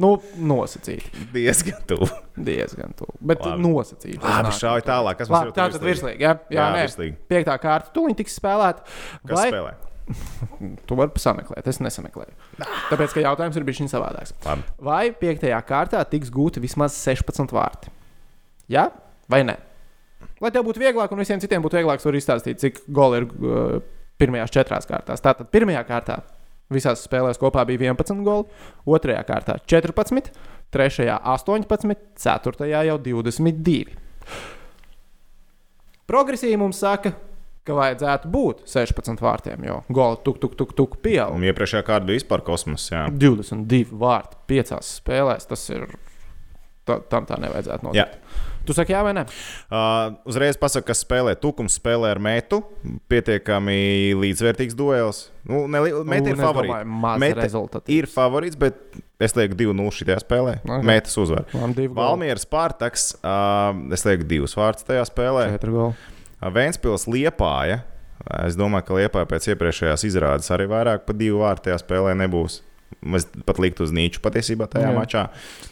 [0.00, 1.04] Nu, nosacīt.
[1.34, 2.06] Diezgan tuvu.
[2.40, 3.12] Diezgan tuvu.
[3.20, 3.60] Bet Labi.
[3.60, 4.22] nosacīt.
[4.24, 5.18] Labi, šauj tālāk.
[5.20, 6.24] Kas mums Labi, ir tā tad virslīgi.
[6.24, 7.16] Jā, jā, Jā, virslīgi.
[7.28, 8.86] Piektā kārta tuliņ tiks spēlēta.
[9.28, 9.74] Kas Vai spēlē?
[10.88, 11.68] tu vari sameklēt?
[11.68, 12.32] Es nesameklēju.
[12.88, 14.32] Tāpēc, ka jautājums ir bijis savādāks.
[14.48, 14.64] Labi.
[14.88, 17.92] Vai piektajā kārtā tiks gūti vismaz 16 vārti?
[18.72, 18.88] Jā
[19.32, 19.56] vai nē?
[20.42, 23.76] Lai tev būtu vieglāk un visiem citiem būtu vieglāk, var izstāstīt, cik goli ir uh,
[24.20, 25.22] pirmajās četrās kārtās.
[25.22, 26.20] Tātad pirmajā kārtā
[26.74, 28.46] visās spēlēs kopā bija 11 goli,
[28.86, 30.32] otrajā kārtā 14,
[30.72, 33.98] trešajā 18, ceturtajā jau 22.
[36.10, 37.14] Progresīvi mums saka,
[37.62, 41.36] ka vajadzētu būt 16 vārtiem, jo goli tuk, tuk, tuk, tuk pieaug.
[41.36, 42.88] Un iepriekšējā kārta bija vispār kosmos.
[42.90, 43.06] Jā.
[43.12, 45.46] 22 vārti piecās spēlēs.
[45.50, 45.86] Tas ir.
[46.88, 48.16] Tā, tam tā nevajadzētu notikt.
[48.18, 48.48] Jā.
[48.66, 49.24] Tu saki, jā vai nē?
[49.66, 51.34] Uh, uzreiz pasaku, kas spēlē.
[51.40, 52.62] Tukums spēlē ar metu.
[53.10, 55.24] Pietiekami līdzvērtīgs duels.
[55.48, 56.86] Nu, ne, meta ir favorīts.
[57.22, 57.48] Meta
[57.90, 58.78] ir favorīts, bet
[59.22, 60.56] es lieku 2-0 šajā spēlē.
[60.62, 60.70] Ok.
[60.70, 60.88] Okay.
[60.92, 61.46] Metas uzvar.
[61.98, 63.08] Valmieras Spārtaks.
[63.20, 65.48] Uh, es lieku divus vārdus tajā spēlē.
[65.58, 67.82] Uh, Vēnspils Liepāja.
[68.46, 72.60] Es domāju, ka Liepāja pēc iepriekšējās izrādes arī vairāk par divu vārtu tajā spēlē nebūs.
[73.02, 74.94] Mēs pat liktu uz nīču patiesībā tajā Jā.
[74.94, 75.22] mačā.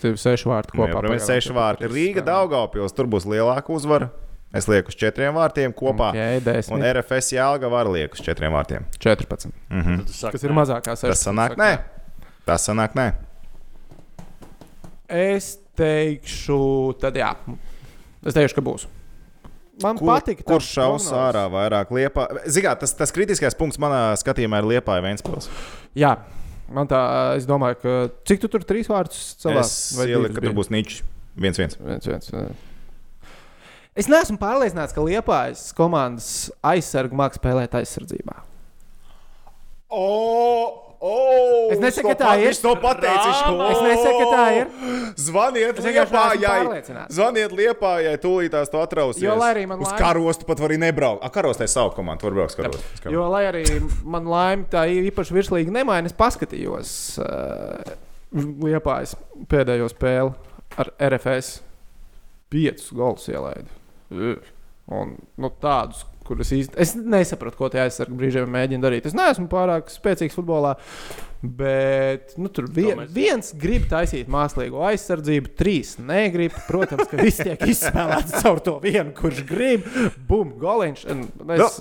[0.02, 1.22] Tev ir seši vārti Kopā ar pagaidām.
[1.28, 1.86] sešu vārtu.
[1.92, 4.10] Rīga, Daugavpils, tur būs lielāka uzvara.
[4.52, 6.08] Es lieku uz četriem vārtiem kopā.
[6.10, 8.82] Okay, Un desmit, RFS Jālga var lieku uz četriem vārtiem.
[8.98, 9.52] 14.
[9.70, 9.98] Mhm.
[10.02, 11.12] Tad tu saki, Kas ir mazākā seša.
[11.14, 11.70] Tas sanāk, nē.
[12.46, 13.12] Tas sanāk, nē.
[15.10, 16.58] Es teikšu,
[17.02, 17.30] tad jā,
[18.26, 18.86] es teikšu, ka būs.
[19.80, 22.26] Man Kur, patīk, kurš šaus ārā vairāk liepā?
[22.52, 25.48] Zinām, tas, tas kritiskais punkts manā skatījumā ir liepā Vēnspils.
[25.96, 26.18] Jā,
[26.74, 27.00] man tā,
[27.38, 27.94] es domāju, ka
[28.28, 29.72] cik tu tur trīs vārdus savā Es
[30.04, 31.00] ieliku, ka tur būs niķis.
[31.40, 31.78] Viens, viens.
[31.78, 32.66] viens, viens.
[33.98, 38.36] Es neesmu pārliecināts, ka Liepājas komandas aizsargu mākslinieks spēlēt aizsardzībā.
[39.90, 40.89] Oh!
[41.00, 42.50] Oh, Es nesaku, ka tā ir.
[42.50, 43.38] Viņš to pateicis.
[43.40, 44.66] Es nesaku, ka tā ir.
[45.16, 47.06] Zvaniet, Liepājai.
[47.08, 49.22] Zvaniet, Liepājai, tūlītās to atrausies.
[49.24, 51.24] Jo, lai arī man Uz laim- karostu pat var nebraukt.
[51.24, 53.14] A, karostē savu komandu, var braukt uz karostu.
[53.16, 53.64] Jo, lai arī
[54.04, 56.92] man laime tā īpaši virslīgi nemaina, es paskatījos
[57.24, 57.96] uh,
[58.36, 59.16] Liepājas
[59.48, 60.34] pēdējo spēli
[60.76, 61.62] ar RFS.
[62.50, 63.72] Piecus gols ielaidu.
[64.90, 69.08] Un nu, tādus, kurus īsti es nesapratu, ko tie aizsargi brīžiem mēģina darīt.
[69.10, 70.76] Es neesmu pārāk spēcīgs futbolā,
[71.40, 76.54] bet nu, tur vien, viens grib taisīt mākslīgo aizsardzību, trīs negrib.
[76.68, 79.88] Protams, ka viss tiek izspēlēts caur to vienu, kurš grib.
[80.28, 81.06] Bum, goliņš.
[81.10, 81.80] Un Es,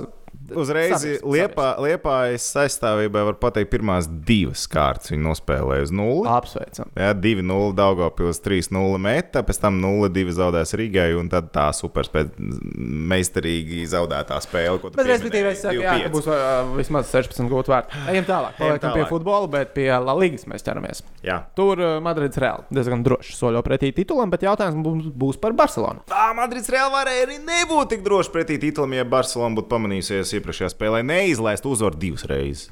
[0.58, 6.26] Uzreiz Liepā, Liepājas aizstāvībai var pateikt, pirmās divas kārtas viņi nospēlēja uz nulli.
[6.32, 6.91] Apsveicam.
[6.97, 13.86] Jā, 2-0 Daugopils, 3-0 meta, pēc tam 0-2 zaudēs Rīgai, un tad tā superspēc meistarīgi
[13.91, 14.82] zaudētā spēle.
[14.89, 16.16] Bet, respektīvi, es saku, jā, ka 2-5.
[16.16, 18.04] būs uh, vismaz 16 gūti vārti.
[18.14, 21.04] Ejam tālāk, paliekam pie futbola, bet pie La Ligas mēs ķeramies.
[21.26, 21.41] Jā.
[21.58, 26.04] Tur uh, Madrids reāli diezgan droši soļo pretī titulam, bet jautājums mums būs par Barcelonu.
[26.10, 30.69] Tā Madrids Reāli varēja arī nebūt tik droši pretī titulam, ja Barcelona būtu pamanījusies iepriekšējā
[30.73, 32.69] spēlē neizlaist uzvaru divas reizes.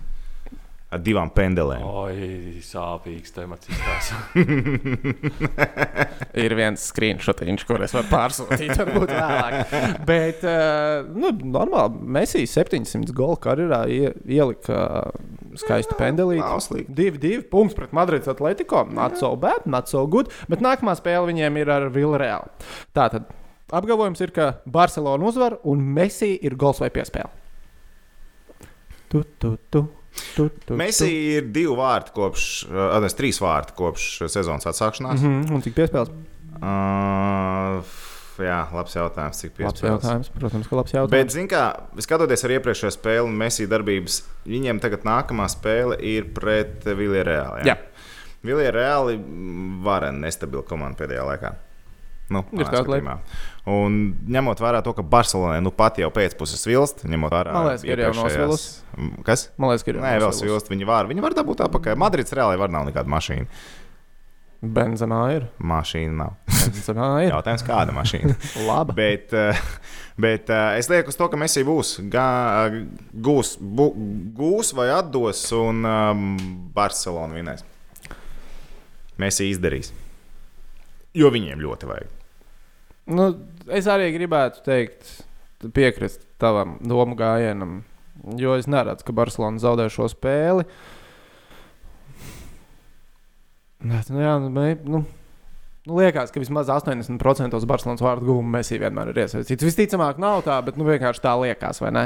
[0.87, 1.81] Ar divām pendelēm.
[1.83, 3.67] Oi, sāpīgs temats.
[6.43, 9.73] Ir viens screenshotiņš, kur es varu pārsūtīt, varbūt vēlāk.
[10.07, 15.11] Bet, uh, nu, normāli, Mēsīs 700 golu karjerā ie, ielika uh,
[15.59, 16.39] skaistu pendelīti.
[16.39, 16.95] nav slikti.
[16.95, 18.85] 2-2 punkts pret Madrides Atletico.
[18.87, 20.31] Not so bad, not so good.
[20.47, 22.47] Bet nākamā spēle viņiem ir ar Vilreālu.
[22.95, 23.27] Tātad
[23.75, 27.27] apgalvojums ir, ka Barcelona uzvar un Messi ir gols vai piespēle.
[29.11, 29.87] Tu, tu, tu.
[30.33, 35.21] Tu, tu, Messi ir divi vārti kopš, uh, nevis trīs vārti kopš sezonas atsākšanās.
[35.21, 36.09] Mm -hmm, un cik piespēles?
[36.57, 37.97] Uh,
[38.41, 39.41] jā, labs jautājums.
[39.43, 39.91] Cik Labs piespēles?
[39.91, 40.31] jautājums.
[40.39, 41.11] Protams, ka labs jautājums.
[41.13, 46.33] Bet, zināmā mērā, skatoties ar iepriekšējo spēli un Messi darbības, viņiem tagad nākamā spēle ir
[46.33, 47.61] pret Vilnius.
[47.65, 47.77] Jā.
[48.41, 49.21] Vilnius
[49.83, 51.53] var nestabila komanda pēdējā laikā.
[52.33, 53.13] Nu, Ir tāda skatījumā.
[53.71, 53.97] Un
[54.35, 58.01] ņemot vērā to, ka Barcelonai nu pat jau pēcpusē vilst, ņemot vērā liekas, ka ir
[58.03, 58.65] jau nosvilus.
[58.97, 59.47] M, Kas?
[59.55, 60.71] Man liekas, ka ir Nē, vēl svilst.
[60.71, 61.99] Viņi var, viņi var dabūt atpakaļ.
[61.99, 63.47] Madrids reāli var nav nekāda mašīna.
[64.57, 65.45] Benzemā ir.
[65.61, 66.35] Mašīna nav.
[66.49, 67.29] Benzemā ir.
[67.29, 68.35] Jautājums, kāda mašīna?
[68.69, 68.95] Labi.
[68.97, 69.61] Bet, eh,
[70.19, 71.93] bet eh, es lieku uz to, ka Messi būs.
[72.11, 72.27] Gā,
[73.13, 73.91] gūs, bu,
[74.35, 76.27] gūs vai atdos, un um,
[76.75, 77.63] Barcelona vinēs.
[79.21, 79.93] Messi izdarīs.
[81.17, 82.16] Jo viņiem ļoti vajag.
[83.07, 83.29] Nu,
[83.71, 85.07] es arī gribētu teikt,
[85.73, 87.81] piekrist tavam domu gājienam,
[88.39, 90.65] jo es neredzu, ka Barcelona zaudē šo spēli.
[93.87, 95.03] Nu, jā, nu, mē- nu,
[95.87, 99.63] nu, liekas, ka vismaz 80% Barcelonas vārdu gūmu Messi vienmēr ir iesaistīts.
[99.67, 102.05] Visticamāk, nav tā, bet nu, vienkārši tā liekas, vai ne?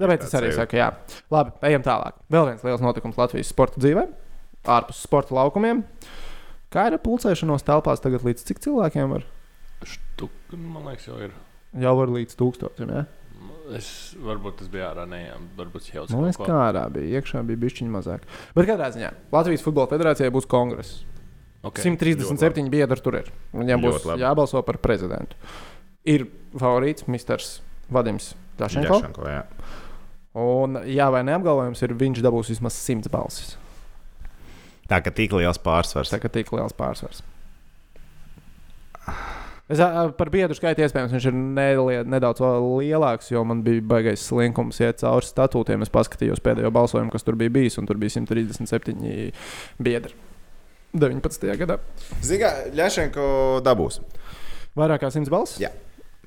[0.00, 0.64] Tāpēc es arī sajūta.
[0.64, 0.88] saku, jā.
[1.30, 2.16] Labi, ejam tālāk.
[2.32, 4.08] Vēl viens liels notikums Latvijas sporta dzīvē,
[4.64, 5.84] ārpus sporta laukumiem.
[6.74, 9.28] Kā ir ar pulcēšanos telpās tagad līdz cik cilvēkiem var?
[9.88, 11.34] Štuk, man liekas, jau ir.
[11.82, 12.92] Jau var līdz tūkstošiem.
[12.94, 13.04] Ja?
[13.74, 13.88] Es,
[14.20, 15.22] varbūt tas bija ārā, nē,
[15.58, 17.18] varbūt jau Man liekas, kā ārā bija.
[17.18, 18.26] Iekšā bija bišķiņa mazāk.
[18.56, 21.02] Bet katrā ziņā Latvijas Futbola Federācijai būs kongress.
[21.64, 21.86] Okay.
[21.88, 23.30] 137 biedri tur ir.
[23.56, 24.20] Viņiem būs labi.
[24.20, 25.38] jābalso par prezidentu.
[26.04, 26.26] Ir
[26.60, 28.98] favorīts Misters Vadims Dašenko.
[29.00, 29.42] Jašanko, jā.
[30.34, 33.54] Un, jā, vai neapgalvojums ir, viņš dabūs vismaz 100 balsis.
[34.90, 36.12] Tā kā tik liels pārsvars.
[36.12, 37.22] Tā kā tik liels pārsvars.
[39.64, 39.80] Es,
[40.18, 45.00] par biedru skaitu iespējams viņš ir nelie, nedaudz lielāks, jo man bija baisais slinkums iet
[45.00, 45.86] cauri statūtiem.
[45.86, 49.32] Es paskatījos pēdējo balsojumu, kas tur bija bijis, un tur bija 137
[49.80, 50.12] biedri.
[50.94, 51.48] 19.
[51.58, 51.78] gadā.
[52.22, 53.24] Zinām, Ļašenko
[53.64, 53.98] dabūs.
[54.76, 55.62] Vairāk kā 100 balsis?
[55.64, 55.72] Jā.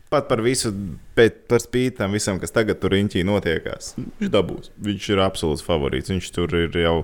[0.10, 0.72] Pat par visu,
[1.18, 4.72] bet par spīti tam visam, kas tagad tur riņķī notiekās, viņš dabūs.
[4.88, 6.14] Viņš ir absolūts favorīts.
[6.14, 6.96] Viņš tur ir jau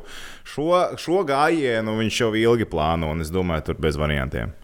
[0.48, 4.56] šo, šo gājienu, viņš jau ilgi plāno, un es domāju, tur bez variantiem.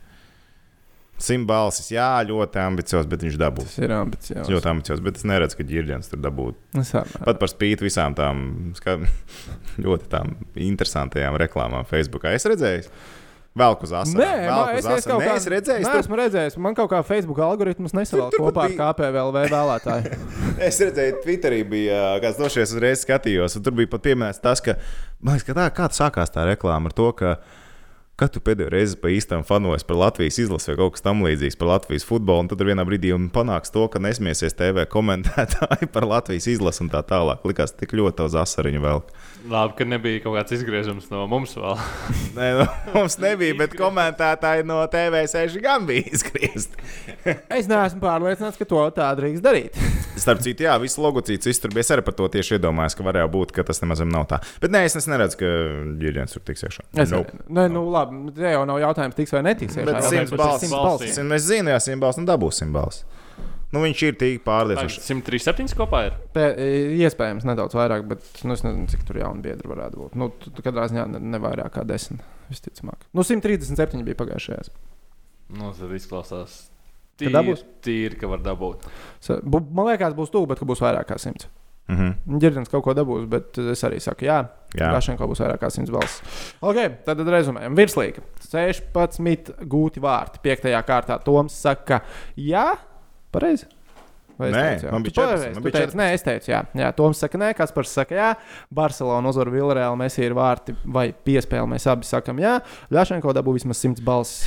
[1.20, 3.74] Simt balsis, jā, ļoti ambiciozs, bet viņš dabūs.
[3.74, 4.48] Tas ir ambiciozs.
[4.54, 6.84] Ļoti ambiciozs, bet es neredzu, ka ģirģents tur dabūtu.
[7.28, 8.44] Pat par spīti visām tām
[8.78, 8.98] ska-
[9.86, 12.24] ļoti tām interesantajām reklāmām Facebook.
[12.32, 12.88] Es redzēju,
[13.60, 14.16] velk uz asu.
[14.16, 16.58] Nē, man, es, es kaut Nē, kā es redzēju, Nē, tur esmu redzējis.
[16.64, 20.20] Man kaut kā Facebook algoritms tur kopā bija- ar KPVLV vēlētāju.
[20.70, 24.76] Es redzēju, Twitterī bija kāds došies uzreiz skatījos, un tur bija pat pieminēts tas, ka,
[25.24, 27.38] man liekas, ka tā kā sākās tā reklāma ar to, ka,
[28.20, 31.72] kad tu pēdējo reizi pa īstam fanojies par Latvijas izlasi vai kaut kas tamlīdzīgs par
[31.72, 36.84] Latvijas futbolu, un tad vienā brīdī panāks to, ka nesmiesies TV komentētāji par Latvijas izlasi
[36.86, 37.46] un tā tālāk.
[37.48, 39.04] Likās tik ļoti uz asariņu vēl.
[39.50, 41.80] Labi, ka nebija kaut kāds izgriežams no mums vēl.
[42.38, 46.78] Nē, nu, mums nebija, bet komentētāji no TV6 gan bija izgriezti.
[47.58, 49.80] es neesmu pārliecināts, ka to tā drīkst darīt.
[50.22, 53.66] Starp citu, jā, viss logocīts izturbies arī par to tieši iedomājos, ka varēja būt, ka
[53.66, 54.42] tas nemaz nav tā.
[54.62, 55.54] Bet nē, es neredzu, ka
[56.04, 56.86] ģērbjens tur tiks iekšā.
[57.06, 57.40] Es nope.
[57.50, 59.80] Nē, nu labi, te jau nav jautājums, tiks vai netiks.
[59.80, 61.24] Bet simts balss.
[61.24, 63.08] Mēs zinām, ja simts balss, nu dabūsim balss.
[63.70, 65.04] Nu, viņš ir tik pārliecinošs.
[65.06, 66.16] 137 kopā ir.
[66.34, 66.48] Pē,
[67.06, 70.18] iespējams, nedaudz vairāk, bet nu, es nezinu, cik tur jaunu biedru varētu būt.
[70.18, 72.24] Nu, katrā ziņā ne, ne vairāk kā 10.
[72.50, 73.06] Visticamāk.
[73.14, 74.74] Nu, 137 bija pagājušajā.
[75.60, 76.64] Nu, tad izklausās
[77.20, 77.64] Tīri, dabūs?
[77.86, 78.90] Tīri, ka var dabūt.
[79.52, 81.50] Man liekas, būs tuvu, bet ka būs vairāk kā simts.
[81.90, 82.40] Mm -hmm.
[82.40, 84.46] Ģirbens kaut ko dabūs, bet es arī saku, jā,
[84.78, 84.92] jā.
[84.94, 86.22] Gašenko būs vairāk kā 100 balss.
[86.62, 87.76] Ok, tad rezumējam.
[87.76, 90.40] Virslīga 16 gūti vārti.
[90.44, 90.84] 5.
[90.86, 92.02] kārtā Toms saka,
[92.38, 92.78] jā,
[93.34, 93.70] pareizi.
[94.40, 95.56] Vai nē, teicu, man bija 14.
[95.58, 96.00] Man bija 14.
[96.00, 96.60] Nē, es teicu, jā.
[96.80, 98.30] jā Toms saka, nē, Kaspars saka, jā.
[98.72, 101.68] Barcelona uzvar Vilreāli, mēs ir vārti vai piespēli.
[101.74, 102.62] Mēs abi sakam, jā.
[102.94, 104.46] Ļašenko dabū vismaz 100 balss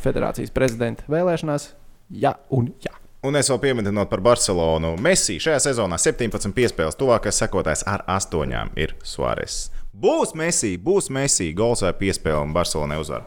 [0.00, 1.74] federācijas prezidenta vēlēšanās.
[2.16, 2.94] Jā un jā.
[3.26, 4.94] Un es vēl pieminēju par Barcelonu.
[5.02, 9.66] Messi šajā sezonā 17 piespēles, tuvākais sekotājs ar 8 ir Suāres.
[9.96, 13.26] Būs Messi, būs Messi, gols vai piespēle un Barcelonai uzvar.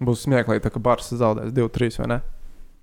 [0.00, 2.20] Būs smieklīgi, ka Barça zaudēs 2-3 vai ne?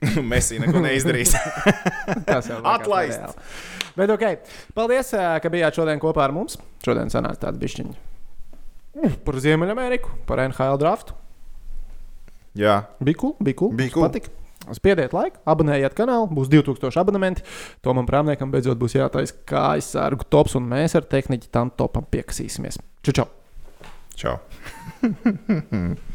[0.32, 1.36] Messi neko neizdarīs.
[2.28, 3.41] Tas jau ir atlaist.
[3.93, 4.24] Bet, ok,
[4.74, 6.58] paldies, ka bijāt šodien kopā ar mums.
[6.86, 7.99] Šodien sanāca tāds bišķiņš.
[8.93, 11.18] Uh, par Ziemeļameriku, par NHL draftu.
[12.58, 13.36] Jā, bija cool.
[13.41, 13.76] Bija cool.
[13.78, 14.08] Bija cool.
[14.08, 14.39] Patika.
[14.74, 17.43] Spiediet laiku, abonējiet kanālu, būs 2000 abonementi.
[17.84, 22.80] Tomam Prāmniekam beidzot būs jātaisa kājas sārgu tops, un mēs ar tehniķi tam topam piekasīsimies.
[23.04, 23.28] Čau!
[24.16, 24.39] Čau!
[24.39, 24.39] čau.